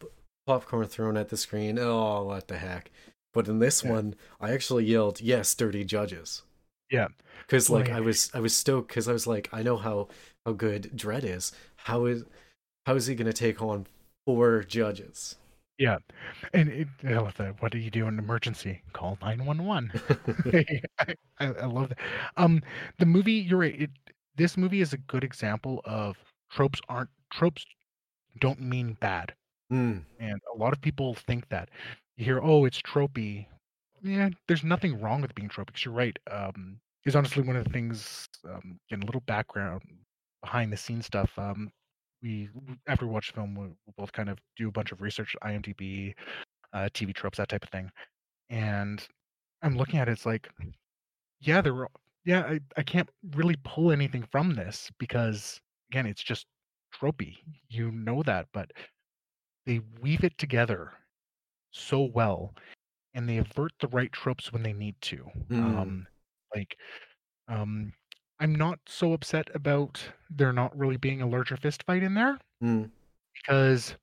[0.46, 1.78] popcorn thrown at the screen.
[1.78, 2.90] Oh, what the heck.
[3.32, 3.92] But in this Yeah.
[3.92, 6.42] one, I actually yelled, "Yes, dirty judges."
[6.90, 7.08] Yeah.
[7.48, 10.08] Cuz like Like- I was I was stoked cuz I was like I know how
[10.46, 11.52] how good Dredd is.
[11.76, 12.24] How is
[12.86, 13.86] how is he going to take on
[14.26, 15.36] four judges?
[15.78, 15.98] Yeah.
[16.52, 17.60] And it, I love that.
[17.62, 18.82] What do you do in an emergency?
[18.92, 19.90] Call 911.
[21.00, 21.98] I, I love that.
[22.36, 22.62] Um,
[22.98, 23.82] the movie, you're right.
[23.82, 23.90] It,
[24.36, 26.16] this movie is a good example of
[26.50, 27.64] tropes aren't tropes
[28.40, 29.34] don't mean bad,
[29.74, 31.70] Mm, and a lot of people think that.
[32.16, 33.46] You hear, oh, it's tropey.
[34.02, 35.84] Yeah, there's nothing wrong with being tropey.
[35.84, 36.16] you're right.
[36.30, 38.28] Um, is honestly one of the things.
[38.48, 39.82] Um, getting a little background
[40.42, 41.36] behind the scenes stuff.
[41.38, 41.72] Um,
[42.22, 42.48] we
[42.86, 45.34] after we watch the film, we we'll both kind of do a bunch of research,
[45.42, 46.14] IMDb,
[46.74, 47.90] uh, TV tropes, that type of thing.
[48.50, 49.06] And
[49.62, 50.48] I'm looking at it, it's like,
[51.40, 51.90] yeah, there were,
[52.24, 55.60] yeah, I, I can't really pull anything from this because
[55.90, 56.46] again, it's just
[56.94, 57.36] tropey.
[57.68, 58.70] You know that, but
[59.66, 60.92] they weave it together
[61.70, 62.54] so well
[63.14, 65.24] and they avert the right tropes when they need to.
[65.48, 65.78] Mm.
[65.78, 66.06] Um,
[66.54, 66.76] like,
[67.48, 67.92] um,
[68.40, 72.38] I'm not so upset about there not really being a larger fist fight in there
[72.62, 72.90] mm.
[73.34, 73.94] because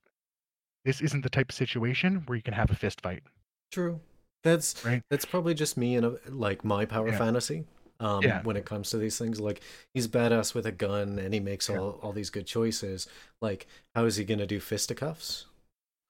[0.85, 3.23] this isn't the type of situation where you can have a fist fight.
[3.71, 3.99] True.
[4.43, 5.03] That's Right.
[5.09, 7.17] that's probably just me and like my power Yeah.
[7.17, 7.65] fantasy.
[7.99, 8.41] Um, Yeah.
[8.41, 9.61] when it comes to these things, like
[9.93, 11.77] he's badass with a gun and he makes Yeah.
[11.77, 13.07] all, all these good choices.
[13.41, 15.45] Like, how is he gonna do fisticuffs?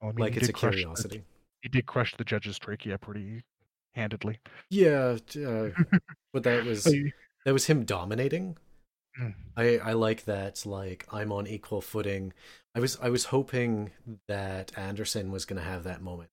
[0.01, 1.23] Well, I mean, like it's a crush the- curiosity.
[1.61, 3.43] he did crush the judge's trachea pretty
[3.95, 4.39] handedly.
[4.69, 5.69] Yeah, uh,
[6.33, 8.57] but that was that was him dominating.
[9.19, 9.33] Mm.
[9.57, 10.65] I I like that.
[10.65, 12.33] Like I'm on equal footing.
[12.73, 13.91] I was I was hoping
[14.27, 16.29] that Anderson was gonna have that moment.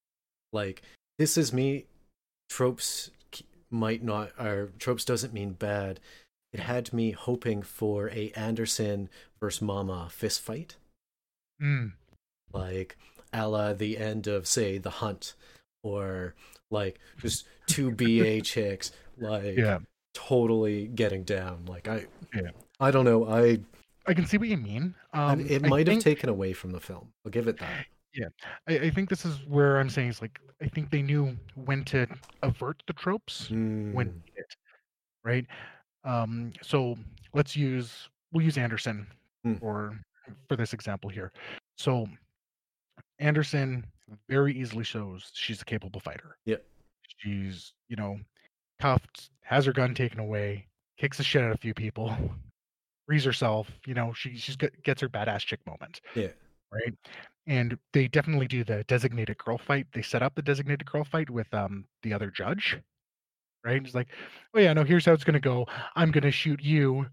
[0.53, 0.83] Like
[1.19, 1.87] this is me.
[2.49, 3.11] Tropes
[3.71, 6.01] might not or tropes doesn't mean bad.
[6.53, 9.11] It had me hoping for a Anderson
[9.41, 10.77] versus Mama fist fight,
[11.61, 11.93] Mm.
[12.53, 12.97] like
[13.33, 15.35] a la the end of say The Hunt,
[15.83, 16.35] or
[16.71, 19.79] like just two BA chicks like Yeah,
[20.15, 21.65] totally getting down.
[21.67, 22.51] Like I, Yeah.
[22.81, 23.29] I don't know.
[23.29, 23.61] I
[24.07, 24.95] I can see what you mean.
[25.13, 27.13] Um, it might have taken away from the film.
[27.25, 27.85] I'll give it that.
[28.67, 31.85] I, I think this is where I'm saying is like I think they knew when
[31.87, 32.07] to
[32.43, 34.47] avert the tropes when Mm, needed,
[35.25, 35.47] right?
[36.05, 36.97] Um, so
[37.35, 39.07] let's use we'll use Anderson
[39.45, 39.55] Hmm.
[39.57, 39.99] for
[40.49, 41.33] for this example here.
[41.77, 42.09] So
[43.19, 43.85] Anderson
[44.29, 46.37] very easily shows she's a capable fighter.
[46.45, 46.65] Yep.
[47.19, 48.19] She's you know
[48.81, 50.67] cuffed, has her gun taken away,
[50.99, 52.15] kicks the shit out of a few people,
[53.07, 53.69] frees herself.
[53.87, 56.29] You know she she's get, gets her badass chick moment yeah.
[56.73, 56.95] right?
[57.47, 59.87] And they definitely do the designated girl fight.
[59.93, 62.79] They set up the designated girl fight with um the other judge,
[63.65, 63.83] right?
[63.83, 64.09] It's like,
[64.55, 65.67] oh yeah, no, here's how it's gonna go.
[65.97, 67.07] I'm gonna shoot you.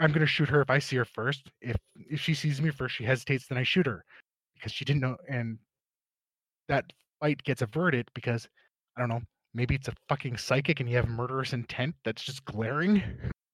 [0.00, 1.50] I'm gonna shoot her if I see her first.
[1.60, 4.04] If if she sees me first, she hesitates, then I shoot her
[4.58, 5.16] because she didn't know.
[5.28, 5.58] And
[6.68, 6.84] that
[7.20, 8.48] fight gets averted because
[8.96, 9.22] I don't know.
[9.54, 13.02] Maybe it's a fucking psychic and you have murderous intent that's just glaring.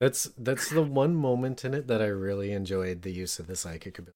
[0.00, 3.56] That's that's the one moment in it that I really enjoyed the use of the
[3.56, 4.14] psychic abilities.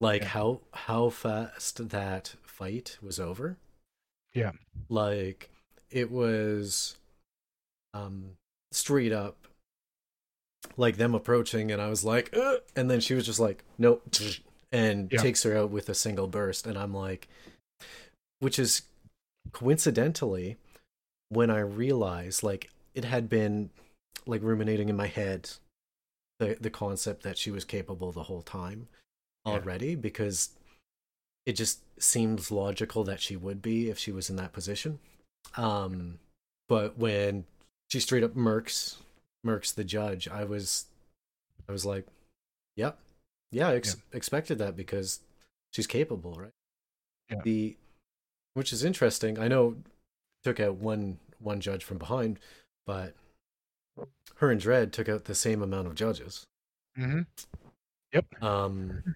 [0.00, 0.28] Like Yeah.
[0.28, 3.56] how how fast that fight was over.
[4.34, 4.52] Yeah.
[4.88, 5.50] Like
[5.90, 6.98] it was
[7.94, 8.32] um
[8.70, 9.48] straight up
[10.76, 14.02] like them approaching and I was like "Ugh," and then she was just like nope
[14.72, 15.20] and Yeah.
[15.22, 17.28] takes her out with a single burst and I'm like
[18.40, 18.82] which is
[19.52, 20.56] coincidentally
[21.30, 23.70] when I realized like it had been
[24.26, 25.50] like ruminating in my head
[26.38, 28.88] the the concept that she was capable the whole time
[29.46, 29.52] Yeah.
[29.54, 30.50] already because
[31.46, 34.98] it just seems logical that she would be if she was in that position.
[35.56, 36.18] Um
[36.68, 37.46] but when
[37.90, 38.96] she straight up murks
[39.46, 40.84] murks the judge, I was
[41.68, 42.06] I was like,
[42.76, 42.98] yep.
[43.50, 45.20] Yeah, I ex- expected that because
[45.72, 46.52] she's capable, right?
[47.30, 47.40] Yeah.
[47.44, 47.76] The
[48.54, 49.38] which is interesting.
[49.38, 49.76] I know
[50.44, 52.38] took out one one judge from behind,
[52.86, 53.14] but
[54.36, 56.44] her and Dredd took out the same amount of judges.
[56.98, 57.20] Mm-hmm.
[58.12, 58.42] Yep.
[58.42, 59.14] Um,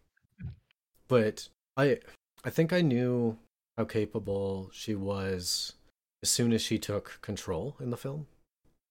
[1.08, 1.98] but I
[2.44, 3.38] I think I knew
[3.76, 5.74] how capable she was
[6.22, 8.26] as soon as she took control in the film.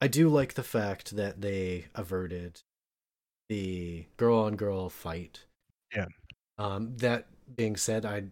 [0.01, 2.61] I do like the fact that they averted
[3.51, 5.43] the girl on girl fight.
[5.93, 6.05] Yeah.
[6.57, 7.27] Um, that
[7.57, 8.23] being said, I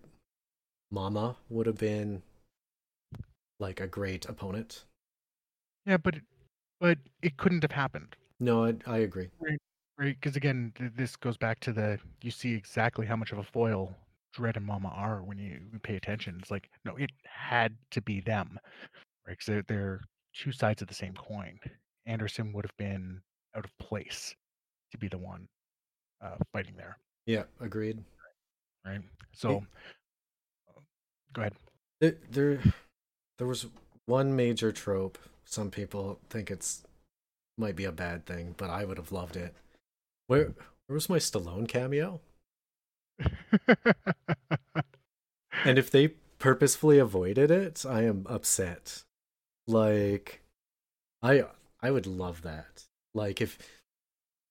[0.91, 2.23] Mama would have been
[3.59, 4.85] like a great opponent.
[5.85, 6.23] Yeah, but it-
[6.79, 8.15] but it couldn't have happened.
[8.39, 9.29] No, I I agree.
[9.41, 9.59] Right,
[9.97, 13.93] because again, this goes back to the you see exactly how much of a foil
[14.33, 16.37] Dredd and Mama are when you you pay attention.
[16.39, 18.57] It's like no, it had to be them,
[19.27, 19.33] right?
[19.33, 20.01] Because they're, they're
[20.33, 21.59] two sides of the same coin.
[22.05, 23.21] Anderson would have been
[23.53, 24.33] out of place
[24.91, 25.47] to be the one
[26.21, 27.99] uh, fighting there, Yeah, agreed.
[28.85, 29.01] right?
[29.33, 29.63] So,
[30.75, 30.81] uh,
[31.33, 31.53] go ahead.
[32.01, 32.59] There, there,
[33.37, 33.67] there was
[34.05, 35.17] one major trope.
[35.45, 36.83] Some people think it's
[37.57, 39.53] might be a bad thing, but I would have loved it.
[40.27, 40.53] Where,
[40.87, 42.21] where was my Stallone cameo?
[45.65, 46.09] And if they
[46.39, 49.03] purposefully avoided it, I am upset.
[49.67, 50.41] Like,
[51.21, 51.45] I,
[51.81, 52.85] I would love that.
[53.13, 53.57] Like if,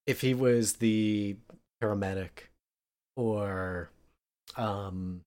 [0.08, 1.36] if he was the
[1.82, 2.48] paramedic,
[3.14, 3.90] or,
[4.56, 5.20] um,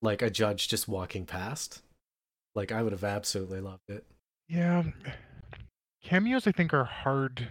[0.00, 1.82] like a judge just walking past.
[2.54, 4.04] Like I would have absolutely loved it.
[4.48, 4.84] Yeah,
[6.04, 7.48] cameos I think are hard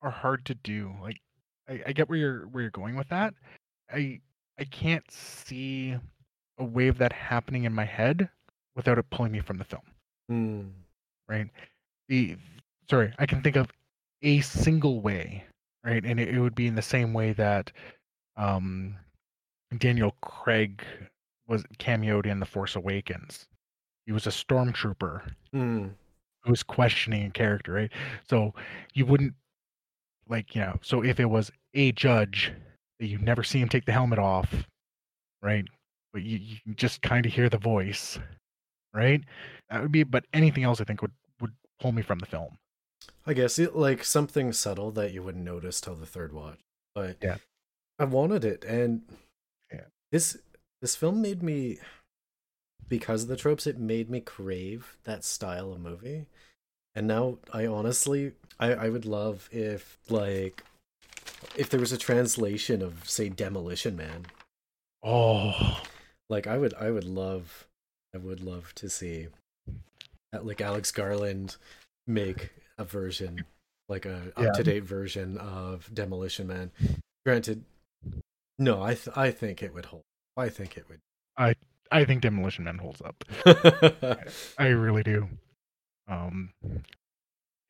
[0.00, 0.94] are hard to do.
[1.02, 1.20] Like
[1.68, 3.34] I, I get where you're where you're going with that.
[3.92, 4.20] I
[4.58, 5.96] I can't see
[6.58, 8.30] a way of that happening in my head
[8.76, 9.82] without it pulling me from the film.
[10.28, 10.62] Hmm.
[11.28, 11.48] Right?
[12.08, 12.36] The
[12.92, 13.68] sorry, I can think of
[14.22, 15.44] a single way,
[15.84, 16.04] right?
[16.04, 17.72] And it, it would be in the same way that
[18.36, 18.96] um
[19.78, 20.84] Daniel Craig
[21.48, 23.46] was cameoed in The Force Awakens.
[24.06, 25.22] He was a stormtrooper
[25.52, 25.88] Hmm.
[26.46, 27.92] was questioning a character, right?
[28.28, 28.54] So
[28.94, 29.34] you wouldn't
[30.28, 32.52] like, you know, so if it was a judge
[33.00, 34.52] that you never see him take the helmet off,
[35.42, 35.64] right?
[36.12, 38.18] But you, you can just kind of hear the voice,
[38.94, 39.22] right?
[39.70, 42.58] That would be, but anything else I think would would pull me from the film.
[43.26, 46.58] I guess it, like something subtle that you wouldn't notice till the third watch.
[46.94, 47.36] But Yeah.
[47.98, 49.02] I wanted it, and
[49.72, 49.86] Yeah.
[50.10, 50.38] this
[50.80, 51.78] this film made me
[52.88, 53.66] because of the tropes.
[53.66, 56.26] It made me crave that style of movie.
[56.94, 60.64] And now I honestly I, I would love if like
[61.56, 64.26] if there was a translation of say Demolition Man.
[65.02, 65.82] Oh,
[66.28, 67.66] Like I would I would love
[68.14, 69.28] I would love to see
[70.34, 71.56] uh, like Alex Garland
[72.06, 72.50] make
[72.82, 73.44] a version
[73.88, 74.48] like a Yeah.
[74.48, 76.70] up to date version of Demolition Man.
[77.24, 77.64] Granted,
[78.58, 80.02] no, I th- I think it would hold.
[80.36, 81.00] I think it would.
[81.36, 81.54] I
[81.90, 83.24] I think Demolition Man holds up.
[83.46, 84.28] would.
[84.58, 85.28] I really do.
[86.08, 86.52] Um,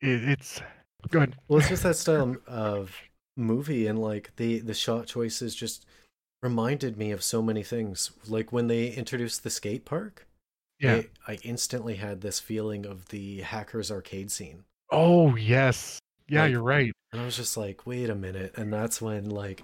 [0.01, 0.61] it, it's
[1.09, 1.35] good.
[1.47, 2.95] well, it's just that style of
[3.37, 5.85] movie, and like the the shot choices just
[6.41, 8.11] reminded me of so many things.
[8.27, 10.27] Like when they introduced the skate park,
[10.79, 11.01] Yeah.
[11.27, 14.63] I, I instantly had this feeling of the Hackers arcade scene.
[14.93, 15.99] Oh yes.
[16.29, 16.91] Yeah, Like- you're right.
[17.11, 18.53] And I was just like, wait a minute.
[18.57, 19.63] And that's when, like,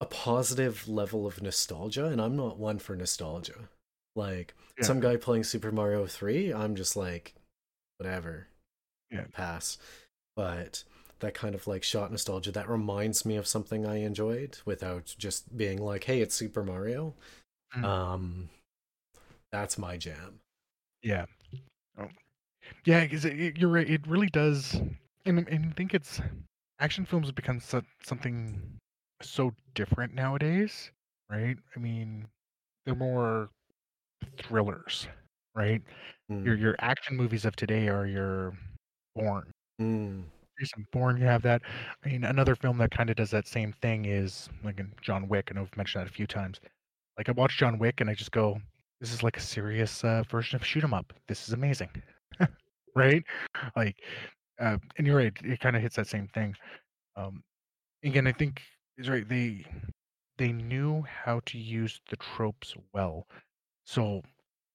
[0.00, 3.68] a positive level of nostalgia, and I'm not one for nostalgia.
[4.14, 4.84] Like, Yeah.
[4.84, 7.34] some guy playing Super Mario 3, I'm just like,
[7.98, 8.48] whatever.
[9.10, 9.26] Yeah.
[9.32, 9.78] Pass.
[10.34, 10.84] But
[11.20, 15.56] that kind of like shot nostalgia that reminds me of something I enjoyed without just
[15.56, 17.14] being like, hey, it's Super Mario.
[17.74, 17.84] Mm.
[17.84, 18.48] Um,
[19.50, 20.40] that's my jam.
[21.02, 21.24] Yeah.
[22.84, 23.88] Yeah, because you're right.
[23.88, 24.74] It really does,
[25.24, 26.20] and, and I think it's
[26.78, 28.60] action films have become so, something
[29.22, 30.90] so different nowadays,
[31.30, 31.56] right?
[31.74, 32.26] I mean,
[32.84, 33.50] they're more
[34.38, 35.08] thrillers,
[35.54, 35.82] right?
[36.28, 36.60] Your Mm.
[36.60, 38.52] your action movies of today are your
[39.14, 39.50] Bourne.
[39.80, 40.24] Mm.
[40.58, 41.62] Jason Bourne, you have that.
[42.04, 45.28] I mean, another film that kind of does that same thing is like in John
[45.28, 46.60] Wick, and I've mentioned that a few times.
[47.18, 48.60] Like I watch John Wick, and I just go,
[49.00, 51.12] "This is like a serious uh, version of shoot 'em up.
[51.28, 51.90] This is amazing."
[52.94, 53.22] right?
[53.74, 53.96] Like,
[54.60, 55.32] uh, and you're right.
[55.44, 56.54] It kind of hits that same thing.
[57.16, 57.42] Um,
[58.04, 58.62] again, I think
[58.98, 59.28] is right.
[59.28, 59.64] They
[60.38, 63.26] they knew how to use the tropes well,
[63.84, 64.22] so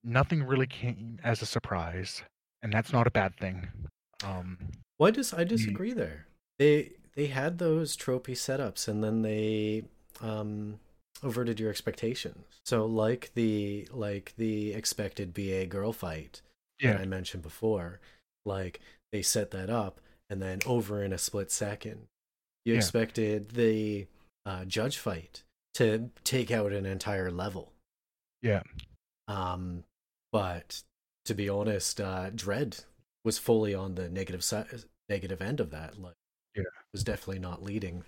[0.03, 2.23] nothing really came as a surprise,
[2.63, 3.67] and that's not a bad thing.
[4.23, 4.57] Um,
[4.97, 6.27] Why does I disagree there?
[6.57, 9.83] They they had those tropey setups and then they
[10.21, 10.79] um
[11.23, 12.45] averted your expectations.
[12.65, 16.41] So like the like the expected BA girl fight
[16.81, 17.99] yeah, that I mentioned before,
[18.45, 18.79] like
[19.11, 22.07] they set that up and then over in a split second.
[22.65, 22.77] You Yeah.
[22.77, 24.07] expected the
[24.45, 25.43] uh, judge fight
[25.75, 27.73] to take out an entire level.
[28.41, 28.63] yeah.
[29.27, 29.83] Um,
[30.31, 30.81] but
[31.25, 32.83] to be honest, uh, Dredd
[33.23, 34.67] was fully on the negative side,
[35.09, 35.99] negative end of that.
[35.99, 36.15] Like,
[36.55, 36.63] Yeah.
[36.93, 38.03] was definitely not leading,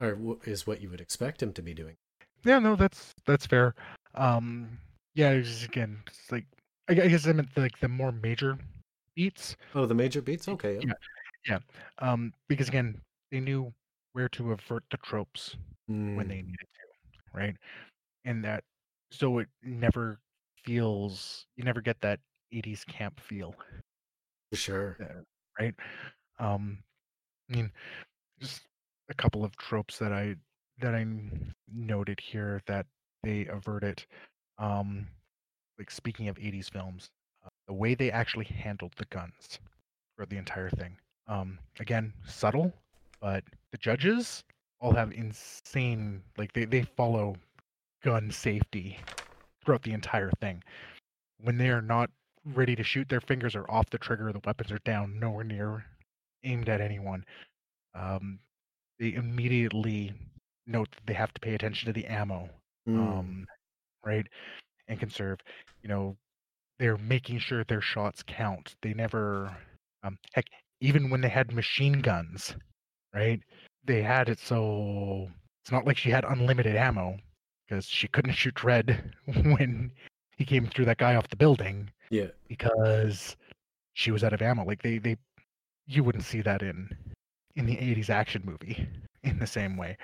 [0.00, 1.96] or w- is what you would expect him to be doing.
[2.44, 3.74] Yeah, no, that's that's fair.
[4.14, 4.78] Um,
[5.14, 6.46] yeah, it's just, again, it's like
[7.00, 8.58] I, guess I meant like the more major
[9.14, 9.56] beats.
[9.74, 10.48] Oh, the major beats.
[10.48, 10.80] Okay,
[11.46, 11.58] Yeah.
[11.98, 13.72] Um, because again, they knew
[14.12, 15.56] where to avert the tropes
[16.14, 17.56] when Mm, they needed to, right?
[18.24, 18.64] And that
[19.10, 20.20] so it never
[20.64, 22.20] feels you never get that
[22.52, 23.54] 80s camp feel,
[24.50, 24.98] for sure.
[25.58, 25.74] right?
[26.38, 26.78] Um,
[27.50, 27.72] I mean,
[28.40, 28.62] just
[29.10, 30.36] a couple of tropes that I
[30.80, 31.06] that I
[31.72, 32.86] noted here that
[33.22, 34.04] they averted.
[34.58, 35.08] Um,
[35.78, 37.10] like speaking of 80s films,
[37.44, 39.58] uh, the way they actually handled the guns
[40.16, 40.96] for the entire thing.
[41.26, 42.72] Um, again, subtle,
[43.20, 44.42] but the judges
[44.80, 47.36] all have insane like they, they follow
[48.02, 48.98] gun safety
[49.64, 50.62] throughout the entire thing.
[51.40, 52.10] When they are not
[52.44, 55.84] ready to shoot, their fingers are off the trigger, the weapons are down, nowhere near
[56.44, 57.24] aimed at anyone.
[57.94, 58.40] Um,
[58.98, 60.12] they immediately
[60.66, 62.50] note that they have to pay attention to the ammo
[62.88, 63.46] Mm, um,
[64.04, 64.26] right,
[64.88, 65.38] and conserve.
[65.82, 66.16] You know,
[66.78, 68.74] they're making sure their shots count.
[68.82, 69.56] They never,
[70.02, 70.46] um, heck,
[70.80, 72.56] even when they had machine guns,
[73.14, 73.40] right,
[73.84, 75.28] they had it so
[75.62, 77.16] it's not like she had unlimited ammo
[77.68, 79.92] because she couldn't shoot Red when
[80.36, 83.36] he came through that guy off the building yeah, because
[83.94, 84.64] she was out of ammo.
[84.64, 85.16] Like they, they,
[85.86, 86.90] you wouldn't see that in
[87.56, 88.86] in the '80s action movie
[89.22, 89.96] in the same way.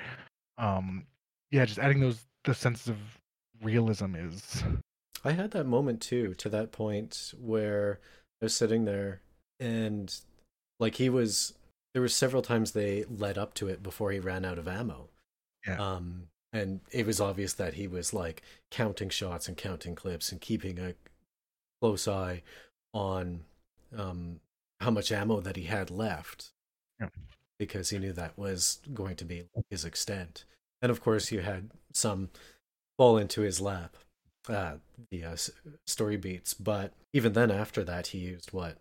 [0.56, 1.06] Um,
[1.50, 2.96] yeah, just adding those the senses of
[3.62, 4.62] realism is
[5.24, 6.34] I had that moment too.
[6.34, 8.00] To that point where
[8.40, 9.20] I was sitting there,
[9.60, 10.14] and
[10.78, 11.54] like he was,
[11.92, 15.08] there were several times they led up to it before he ran out of ammo.
[15.66, 15.78] Yeah.
[15.78, 20.40] Um, and it was obvious that he was like counting shots and counting clips and
[20.40, 20.94] keeping a
[21.80, 22.42] close eye
[22.94, 23.40] on
[23.96, 24.40] um,
[24.80, 26.52] how much ammo that he had left.
[27.00, 27.08] Yeah.
[27.58, 30.44] Because he knew that was going to be his extent.
[30.80, 32.30] And of course, you had some
[32.98, 33.96] fall into his lap,
[34.48, 34.74] uh,
[35.10, 35.36] the uh,
[35.86, 36.52] story beats.
[36.52, 38.76] But even then, after that, he used what?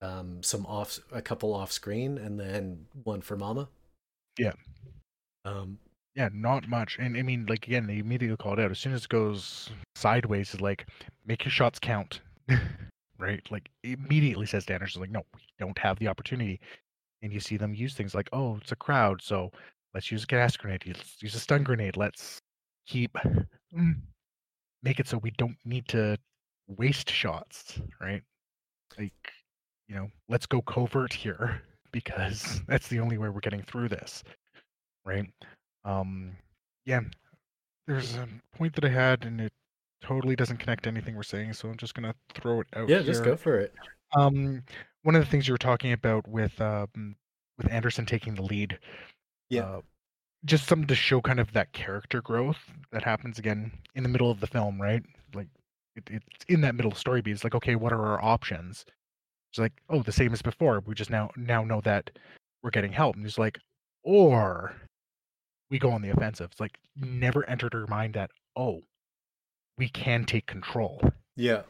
[0.00, 3.68] Um, some off, a couple off screen, and then one for Mama.
[4.38, 4.52] Yeah.
[5.44, 5.78] Um,
[6.14, 6.98] yeah, not much.
[6.98, 10.54] And I mean, like again, they immediately called out as soon as it goes sideways.
[10.54, 10.86] Is like
[11.26, 12.20] make your shots count.
[13.18, 13.40] right?
[13.50, 16.60] Like immediately says to Anderson, like, no, we don't have the opportunity.
[17.22, 19.50] And you see them use things like, oh, it's a crowd, so
[19.94, 22.38] let's use a gas grenade, let's use a stun grenade, let's
[22.86, 23.12] keep
[23.74, 23.94] mm,
[24.82, 26.16] make it so we don't need to
[26.68, 28.22] waste shots, right?
[28.98, 29.32] Like,
[29.88, 31.62] you know, let's go covert here
[31.92, 34.22] because that's the only way we're getting through this,
[35.04, 35.26] right?
[35.84, 36.36] Um,
[36.84, 37.00] yeah,
[37.86, 39.52] there's a point that I had, and it
[40.02, 42.88] totally doesn't connect to anything we're saying, so I'm just gonna throw it out.
[42.88, 43.74] Yeah, just go for it.
[44.16, 44.62] Um,
[45.02, 47.16] one of the things you were talking about with um
[47.58, 48.78] with Anderson taking the lead,
[49.48, 49.62] Yeah.
[49.62, 49.80] uh,
[50.44, 52.58] just something to show kind of that character growth
[52.92, 55.02] that happens again in the middle of the film, right?
[55.34, 55.48] Like
[55.96, 57.32] it, it's in that middle story beat.
[57.32, 58.84] It's like, okay, what are our options?
[59.52, 60.80] It's like, oh, the same as before.
[60.86, 62.10] We just now now know that
[62.62, 63.58] we're getting help, and it's like,
[64.02, 64.74] or
[65.70, 66.50] we go on the offensive.
[66.52, 68.82] It's like never entered her mind that oh,
[69.78, 71.00] we can take control,
[71.36, 71.62] Yeah.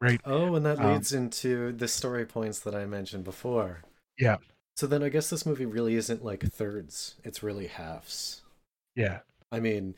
[0.00, 0.20] right?
[0.24, 3.82] Oh, and that Um, leads into the story points that I mentioned before.
[4.18, 4.36] Yeah.
[4.80, 8.40] So then I guess this movie really isn't like thirds, it's really halves.
[8.96, 9.18] Yeah,
[9.52, 9.94] I mean,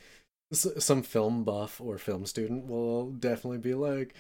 [0.53, 4.13] s- some film buff or film student will definitely be like,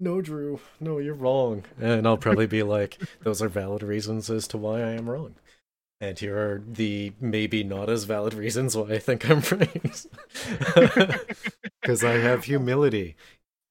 [0.00, 1.62] no, Drew, no, you're wrong.
[1.80, 5.36] And I'll probably be like, those are valid reasons as to why I am wrong.
[6.00, 10.06] And here are the maybe not as valid reasons why I think I'm right.
[11.82, 13.16] Because I have humility,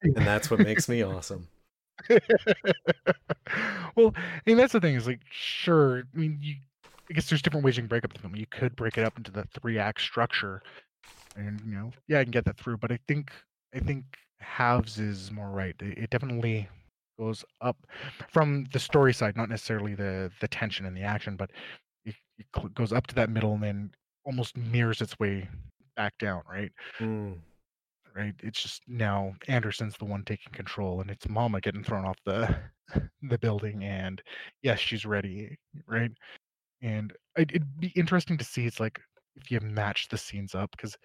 [0.03, 1.49] and that's what makes me awesome.
[3.95, 6.03] well, I mean that's the thing is like sure.
[6.13, 6.55] I mean, you
[7.09, 8.35] I guess there's different ways you can break up the film.
[8.35, 10.61] You could break it up into the three act structure,
[11.35, 12.77] and you know, yeah, I can get that through.
[12.77, 13.31] But I think
[13.73, 14.03] I think
[14.39, 15.75] halves is more right.
[15.81, 16.67] It, it definitely
[17.19, 17.77] goes up
[18.29, 21.51] from the story side, not necessarily the the tension and the action, but
[22.05, 23.91] it, it goes up to that middle and then
[24.25, 25.47] almost mirrors its way
[25.95, 26.43] back down.
[26.49, 27.37] Right, Mm.
[28.17, 28.33] Right.
[28.43, 32.55] It's just now Anderson's the one taking control, and it's Mama getting thrown off the
[33.21, 34.21] the building, and
[34.63, 35.57] yes, she's ready,
[35.87, 36.11] right?
[36.81, 38.65] And it, it'd be interesting to see.
[38.65, 38.99] It's like
[39.35, 40.95] if you match the scenes up because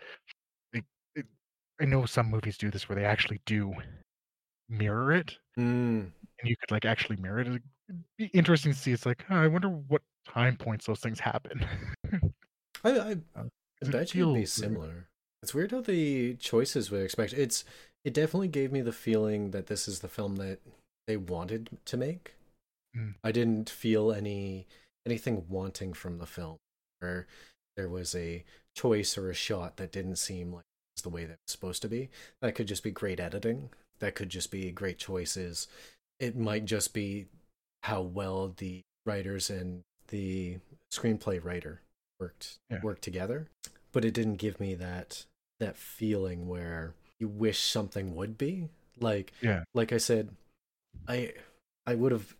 [0.72, 0.84] it,
[1.14, 1.26] it,
[1.80, 3.72] I know some movies do this where they actually do
[4.68, 6.10] mirror it, Mm.
[6.40, 7.48] and you could like actually mirror it.
[7.48, 7.62] It'd
[8.16, 8.92] be interesting to see.
[8.92, 11.66] It's like, huh, I wonder what time points those things happen.
[12.84, 13.44] I, I, Uh,
[13.84, 14.80] I it bet you it'd be feels weird.
[14.80, 15.08] similar.
[15.43, 17.38] It's weird how the choices were expected.
[17.38, 17.64] It's
[18.05, 20.59] it definitely gave me the feeling that this is the film that
[21.07, 22.34] they wanted to make.
[22.97, 23.14] Mm.
[23.24, 24.66] I didn't feel any
[25.07, 26.59] anything wanting from the film,
[27.03, 27.26] or
[27.76, 28.45] there was a
[28.76, 31.82] choice or a shot that didn't seem like it was the way that it's supposed
[31.82, 32.11] to be.
[32.40, 33.70] That could just be great editing.
[33.99, 35.66] That could just be great choices.
[36.20, 37.26] It might just be
[37.82, 40.59] how well the writers and the
[40.93, 41.80] screenplay writer
[42.20, 42.80] worked Yeah.
[42.82, 43.49] worked together
[43.93, 45.24] but it didn't give me that
[45.62, 48.68] that feeling where you wish something would be
[49.00, 49.64] like Yeah.
[49.74, 50.28] like i said
[51.08, 51.32] i
[51.86, 52.34] i would have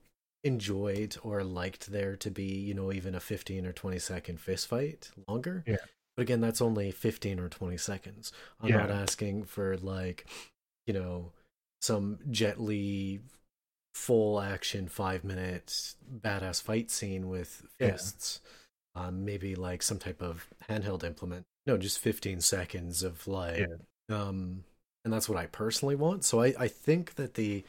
[0.45, 4.67] enjoyed or liked there to be you know even a 15 or 20 second fist
[4.69, 5.77] fight longer Yeah.
[6.17, 8.79] but again that's only 15 or 20 seconds i'm Yeah.
[8.79, 10.27] not asking for like
[10.87, 11.33] you know
[11.81, 13.21] some jet Li
[13.95, 17.93] full action five minutes badass fight scene with Yeah.
[17.93, 18.41] fists
[18.95, 21.47] um, maybe like some type of handheld implement.
[21.67, 23.69] No, just 15 seconds of like,
[24.11, 24.65] um,
[25.05, 26.25] and that's what I personally want.
[26.25, 27.65] So I, I think that the,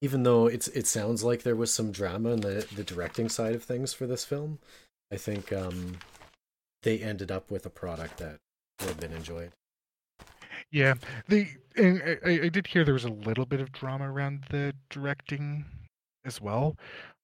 [0.00, 3.54] even though it's it sounds like there was some drama in the the directing side
[3.54, 4.58] of things for this film,
[5.12, 5.98] I think um,
[6.82, 8.38] they ended up with a product that
[8.80, 9.52] would have been enjoyed.
[10.70, 10.94] Yeah,
[11.28, 14.44] the and I, I- I did hear there was a little bit of drama around
[14.50, 15.64] the directing
[16.24, 16.76] as well.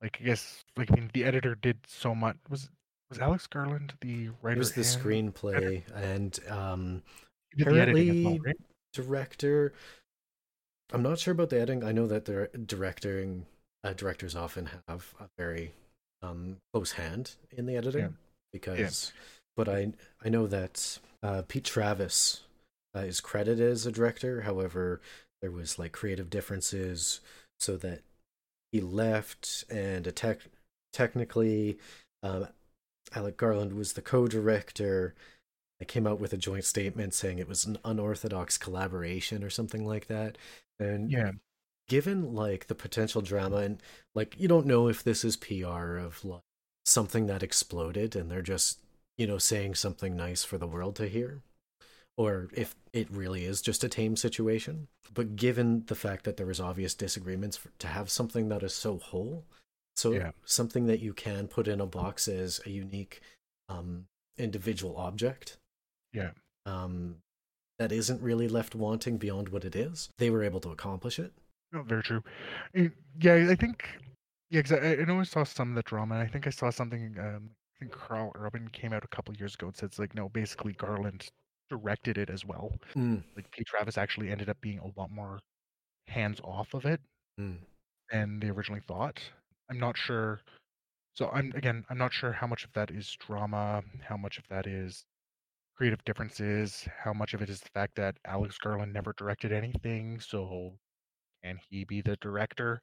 [0.02, 2.36] Like I guess, like I mean, the editor did so much.
[2.48, 2.68] Was
[3.10, 4.56] was Alex Garland the writer?
[4.56, 7.02] It was the and screenplay and um,
[7.56, 8.56] the well, apparently- right?
[8.92, 9.72] director.
[10.92, 11.84] I'm not sure about the editing.
[11.84, 13.44] I know that the directing
[13.84, 15.72] uh, directors often have a very
[16.22, 18.08] um, close hand in the editing Yeah.
[18.52, 19.12] because,
[19.56, 19.92] but I
[20.24, 22.40] I know that uh, Pete Travis
[22.96, 24.40] uh, is credited as a director.
[24.42, 25.00] However,
[25.42, 27.20] there was like creative differences,
[27.60, 28.00] so that
[28.72, 30.38] he left, and a tech
[30.94, 31.78] technically,
[32.22, 32.48] um,
[33.14, 35.14] Alex Garland was the co-director.
[35.78, 39.86] They came out with a joint statement saying it was an unorthodox collaboration or something
[39.86, 40.38] like that.
[40.80, 41.32] And Yeah,
[41.88, 43.82] given like the potential drama and
[44.14, 46.42] like you don't know if this is PR of like
[46.84, 48.78] something that exploded and they're just
[49.16, 51.42] you know saying something nice for the world to hear
[52.16, 56.46] or if it really is just a tame situation but given the fact that there
[56.46, 59.44] was obvious disagreements for, to have something that is so whole
[59.98, 60.30] so Yeah.
[60.44, 63.20] something that you can put in a box as a unique
[63.68, 64.06] um
[64.38, 65.56] individual object
[66.12, 66.32] Yeah.
[66.66, 66.94] um
[67.78, 71.32] that isn't really left wanting beyond what it is they were able to accomplish it
[71.72, 72.22] No, very true.
[72.74, 72.88] Eh,
[73.20, 73.84] Yeah, I think.
[74.50, 76.16] Yeah, 'cause I, I know I saw some of the drama.
[76.18, 77.18] I think I saw something.
[77.18, 80.14] Um, I think Karl Urban came out a couple years ago and said it's like
[80.14, 81.28] no, basically Garland
[81.68, 82.72] directed it as well.
[82.96, 85.38] Mm, Like Pete Travis actually ended up being a lot more
[86.08, 87.00] hands off of it
[87.40, 87.58] mm.
[88.10, 89.20] than they originally thought.
[89.70, 90.40] I'm not sure.
[91.14, 94.44] So I'm again, I'm not sure how much of that is drama, how much of
[94.48, 95.04] that is
[95.76, 100.20] creative differences, how much of it is the fact that Alex Garland never directed anything,
[100.20, 100.74] so
[101.44, 102.80] can he be the director?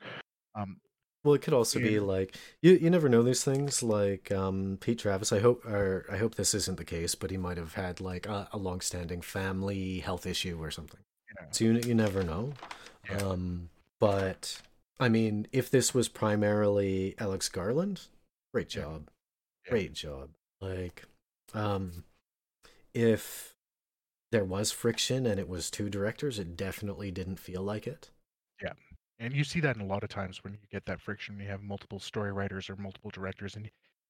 [0.55, 0.77] Um,
[1.23, 3.81] Well, it could also be like you you never know these things.
[3.81, 7.37] Like um, Pete Travis, I hope or I hope this isn't the case, but he
[7.37, 10.99] might have had like a, a long-standing family health issue or something.
[11.35, 11.47] Yeah.
[11.51, 12.53] So you you never know.
[13.09, 13.17] Yeah.
[13.17, 13.69] Um,
[13.99, 14.61] but
[14.99, 18.01] I mean, if this was primarily Alex Garland,
[18.53, 19.09] great job,
[19.65, 19.71] Yeah.
[19.71, 20.31] great job.
[20.61, 21.03] Like,
[21.53, 22.05] um,
[22.93, 23.55] if
[24.31, 28.09] there was friction and it was two directors, it definitely didn't feel like it.
[28.61, 28.73] Yeah.
[29.19, 31.39] And you see that in a lot of times when you get that friction.
[31.39, 33.69] You have multiple story writers or multiple directors, and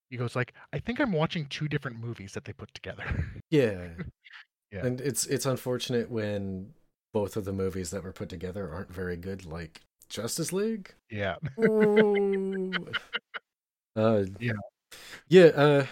[0.09, 3.03] he goes like, "I think I'm watching two different movies that they put together."
[3.51, 3.89] Yeah.
[4.71, 4.85] Yeah.
[4.85, 6.73] And it's it's unfortunate when
[7.13, 10.93] both of the movies that were put together aren't very good, like Justice League.
[11.09, 11.35] yeah,
[13.95, 14.53] uh, Yeah.
[15.27, 15.45] Yeah.
[15.45, 15.85] Uh,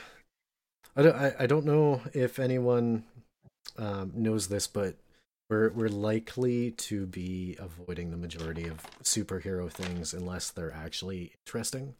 [0.95, 1.16] I don't.
[1.16, 3.03] I, I don't know if anyone
[3.78, 4.95] um, knows this, but
[5.49, 11.95] we're we're likely to be avoiding the majority of superhero things unless they're actually interesting.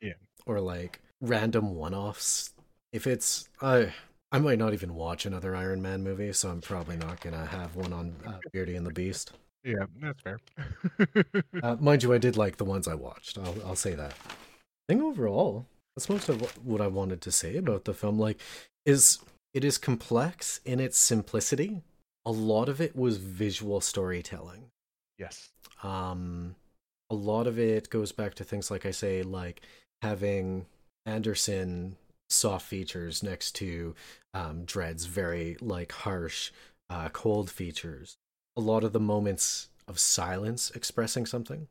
[0.00, 0.14] Yeah.
[0.46, 2.52] Or like random one-offs.
[2.92, 3.92] If it's I.
[4.32, 7.76] I might not even watch another Iron Man movie, so I'm probably not gonna have
[7.76, 9.30] one on uh, Beardy and the Beast.
[9.64, 10.38] Yeah, that's fair.
[11.62, 13.38] Uh, mind you, I did like the ones I watched.
[13.38, 14.12] I'll I'll say that.
[14.12, 14.34] I
[14.88, 18.18] think overall, that's most of what- I wanted to say about the film.
[18.18, 18.38] Like,
[18.84, 19.18] is
[19.54, 21.82] it is complex in its simplicity.
[22.26, 24.70] A lot of it was visual storytelling.
[25.18, 25.50] yes,
[25.82, 26.56] Um,
[27.10, 29.62] a lot of it goes back to things like I say, like
[30.02, 30.66] having
[31.06, 31.96] Anderson
[32.30, 33.94] soft features next to
[34.34, 36.50] um, Dredd's very like harsh,
[36.90, 38.16] uh, cold features.
[38.56, 41.68] A lot of the moments of silence expressing something.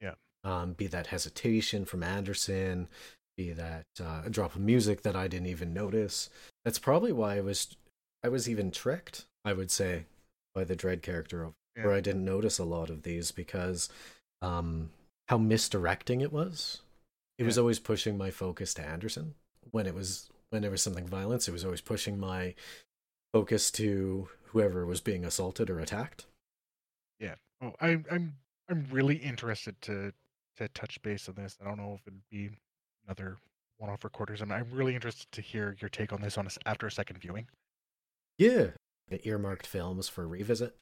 [0.00, 0.14] Yeah.
[0.44, 2.88] Um, be that hesitation from Anderson,
[3.36, 6.30] be that uh, a drop of music that I didn't even notice.
[6.64, 7.76] That's probably why I was
[8.22, 9.26] I was even tricked.
[9.44, 10.04] I would say
[10.54, 13.88] by the Dredd character of where I didn't notice a lot of these because
[14.40, 14.90] um,
[15.28, 16.80] how misdirecting it was.
[17.38, 19.34] It was always pushing my focus to Anderson
[19.72, 21.48] when it was when there was something violence.
[21.48, 22.54] It was always pushing my
[23.32, 26.26] focus to whoever was being assaulted or attacked.
[27.18, 27.34] Yeah.
[27.60, 28.34] Oh, I'm I'm
[28.70, 30.12] I'm really interested to
[30.56, 31.58] to touch base on this.
[31.60, 32.50] I don't know if it'd be
[33.04, 33.36] another
[33.78, 34.40] one-off recorders.
[34.40, 37.18] I'm I'm really interested to hear your take on this on a after a second
[37.18, 37.48] viewing.
[38.38, 38.68] Yeah,
[39.08, 40.76] the earmarked films for revisit.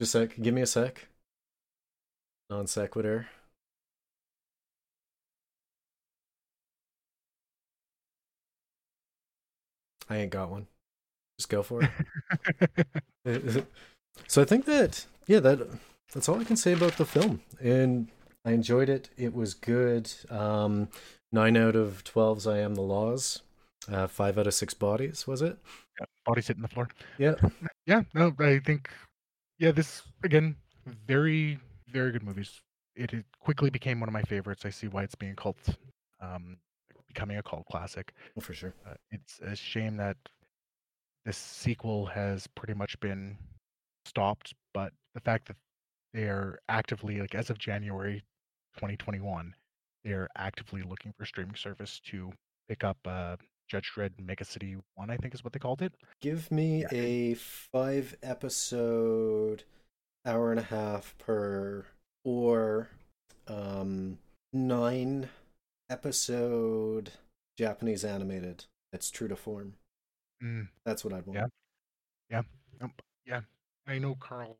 [0.00, 0.40] Just a sec.
[0.40, 1.08] Give me a sec.
[2.48, 3.28] Non sequitur.
[10.08, 10.66] I ain't got one.
[11.40, 11.80] Just go for
[13.24, 13.64] it.
[14.26, 15.66] so I think that yeah, that
[16.12, 17.40] that's all I can say about the film.
[17.58, 18.08] And
[18.44, 19.08] I enjoyed it.
[19.16, 20.12] It was good.
[20.28, 20.90] Um,
[21.32, 22.46] nine out of twelves.
[22.46, 23.40] I am the laws.
[23.90, 25.26] Uh, five out of six bodies.
[25.26, 25.56] Was it?
[25.98, 26.88] Yeah, Bodies hitting the floor.
[27.16, 27.36] Yeah.
[27.86, 28.90] Yeah, no, I think
[29.58, 30.56] yeah, this again,
[31.06, 32.60] very very good movies.
[32.94, 34.66] It, it quickly became one of my favorites.
[34.66, 35.56] I see why it's being cult,
[36.20, 36.58] um,
[37.08, 38.12] becoming a cult classic.
[38.36, 38.74] Oh, for sure.
[38.86, 40.18] Uh, it's a shame that
[41.24, 43.36] this sequel has pretty much been
[44.04, 45.56] stopped, but the fact that
[46.12, 48.22] they are actively, like as of January
[48.76, 49.54] 2021,
[50.04, 52.32] they are actively looking for streaming service to
[52.68, 53.36] pick up uh,
[53.68, 55.92] Judge Dredd Mega City 1, I think is what they called it.
[56.20, 59.64] Give me a five episode,
[60.26, 61.84] hour and a half per,
[62.24, 62.88] or
[63.46, 64.18] um,
[64.52, 65.28] nine
[65.90, 67.10] episode
[67.58, 69.74] Japanese animated that's true to form.
[70.42, 71.52] Mm, That's what I'd want.
[72.30, 72.42] Yeah.
[72.80, 72.92] um,
[73.26, 73.40] yeah,
[73.86, 74.56] I know Karl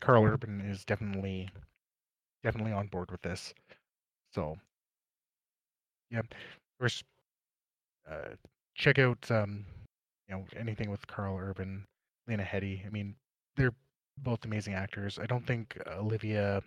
[0.00, 1.48] Karl Urban is definitely
[2.42, 3.54] definitely on board with this.
[4.34, 4.58] So,
[6.10, 6.26] yeah, of
[6.78, 7.02] course,
[8.10, 8.34] uh,
[8.74, 9.64] check out um,
[10.28, 11.84] you know anything with Karl Urban,
[12.26, 12.86] Lena Headey.
[12.86, 13.14] I mean,
[13.56, 13.74] they're
[14.18, 15.18] both amazing actors.
[15.18, 16.62] I don't think Olivia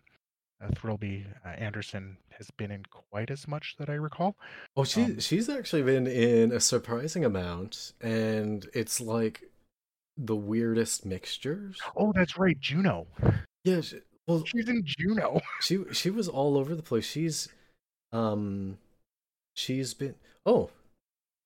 [0.70, 4.36] Thirlby uh, Anderson has been in quite as much that I recall.
[4.76, 9.44] Oh, she Um, she's actually been in a surprising amount, and it's like
[10.18, 11.80] the weirdest mixtures.
[11.96, 13.08] Oh, that's right, Juno.
[13.64, 15.42] Yeah, she, well, She's in Juno.
[15.62, 17.06] she she was all over the place.
[17.06, 17.50] She's
[18.12, 18.78] um
[19.56, 20.16] she's been
[20.46, 20.70] oh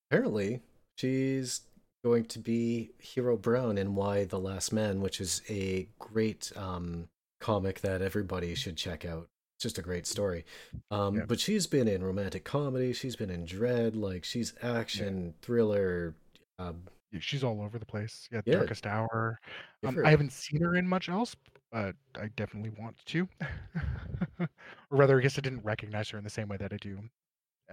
[0.09, 0.61] apparently
[0.97, 1.61] she's
[2.03, 7.07] going to be Hero Brown in Y the Last Man, which is a great um
[7.40, 9.28] comic that everybody should check out.
[9.57, 10.45] It's just a great story.
[10.91, 11.26] Um, Yeah.
[11.28, 12.91] But she's been in romantic comedy.
[12.94, 13.95] She's been in Dredd.
[13.95, 16.16] Like she's action, thriller.
[16.60, 18.28] Um, Yeah, She's all over the place.
[18.32, 18.56] Yeah, Yeah.
[18.57, 19.40] Darkest Hour.
[19.86, 21.36] Um, I haven't seen her in much else,
[21.72, 23.28] but I definitely want to.
[24.40, 24.48] or
[24.90, 26.99] rather, I guess I didn't recognize her in the same way that I do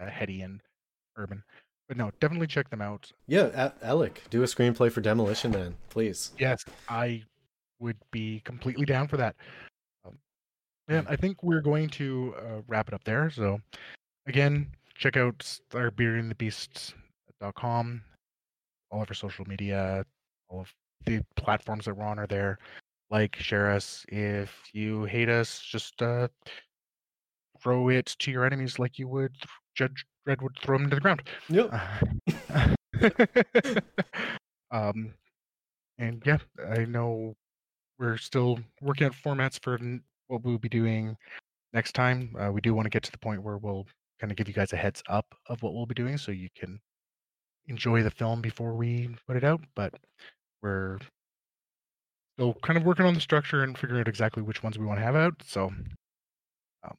[0.01, 0.61] uh, Headey and
[1.17, 1.43] Urban.
[1.89, 3.11] But no, definitely check them out.
[3.27, 6.31] yeah, A- Alex, do a screenplay for Demolition Man, please.
[6.39, 7.23] Yes, I
[7.83, 9.37] would be completely down for that.
[10.07, 10.17] Um,
[10.89, 13.29] yeah, I think we're going to uh, wrap it up there.
[13.31, 13.61] So,
[14.27, 18.03] again, check out our beardandthebeasts.com.
[18.91, 20.05] All of our social media,
[20.49, 20.73] all of
[21.07, 22.59] the platforms that we're on are there.
[23.11, 24.05] Like, share us.
[24.09, 26.29] If you hate us, just uh,
[27.61, 29.37] throw it to your enemies like you would
[29.75, 31.23] Judge Dredd would throw them to the ground.
[31.49, 31.73] Yep.
[34.71, 35.15] um,
[35.99, 36.39] and yeah,
[36.71, 37.35] I know
[37.99, 39.79] we're still working out formats for
[40.29, 41.17] what we'll be doing
[41.73, 42.35] next time.
[42.39, 43.87] Uh, we do want to get to the point where we'll
[44.21, 46.49] kind of give you guys a heads up of what we'll be doing so you
[46.57, 46.81] can
[47.67, 49.61] enjoy the film before we put it out.
[49.75, 49.95] But
[50.63, 50.99] we're
[52.37, 54.99] still kind of working on the structure and figuring out exactly which ones we want
[54.99, 55.35] to have out.
[55.45, 55.67] So
[56.85, 56.97] um,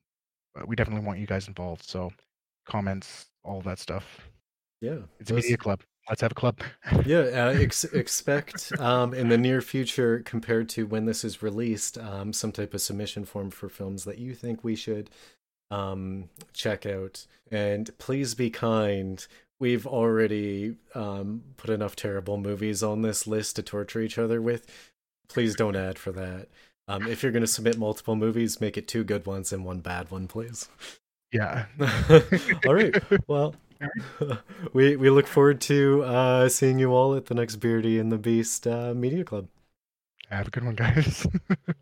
[0.53, 1.83] but we definitely want you guys involved.
[1.83, 2.11] So
[2.67, 4.05] comments, all that stuff.
[4.81, 4.99] Yeah.
[5.19, 5.81] It's a media club.
[6.09, 6.59] Let's have a club.
[7.05, 11.97] yeah uh, ex- expect um, in the near future compared to when this is released
[11.97, 15.09] um, some type of submission form for films that you think we should
[15.71, 17.25] um, check out.
[17.51, 19.25] And please be kind.
[19.59, 24.67] We've already um, put enough terrible movies on this list to torture each other with.
[25.29, 26.47] Please don't add for that.
[26.87, 29.79] Um, if you're going to submit multiple movies make it two good ones and one
[29.79, 30.67] bad one please.
[31.31, 31.65] Yeah.
[32.67, 32.93] all right.
[33.27, 33.55] Well
[34.73, 38.17] we we look forward to uh, seeing you all at the next Beardy and the
[38.17, 39.47] Beast uh, Media Club.
[40.29, 41.27] Have a good one, guys.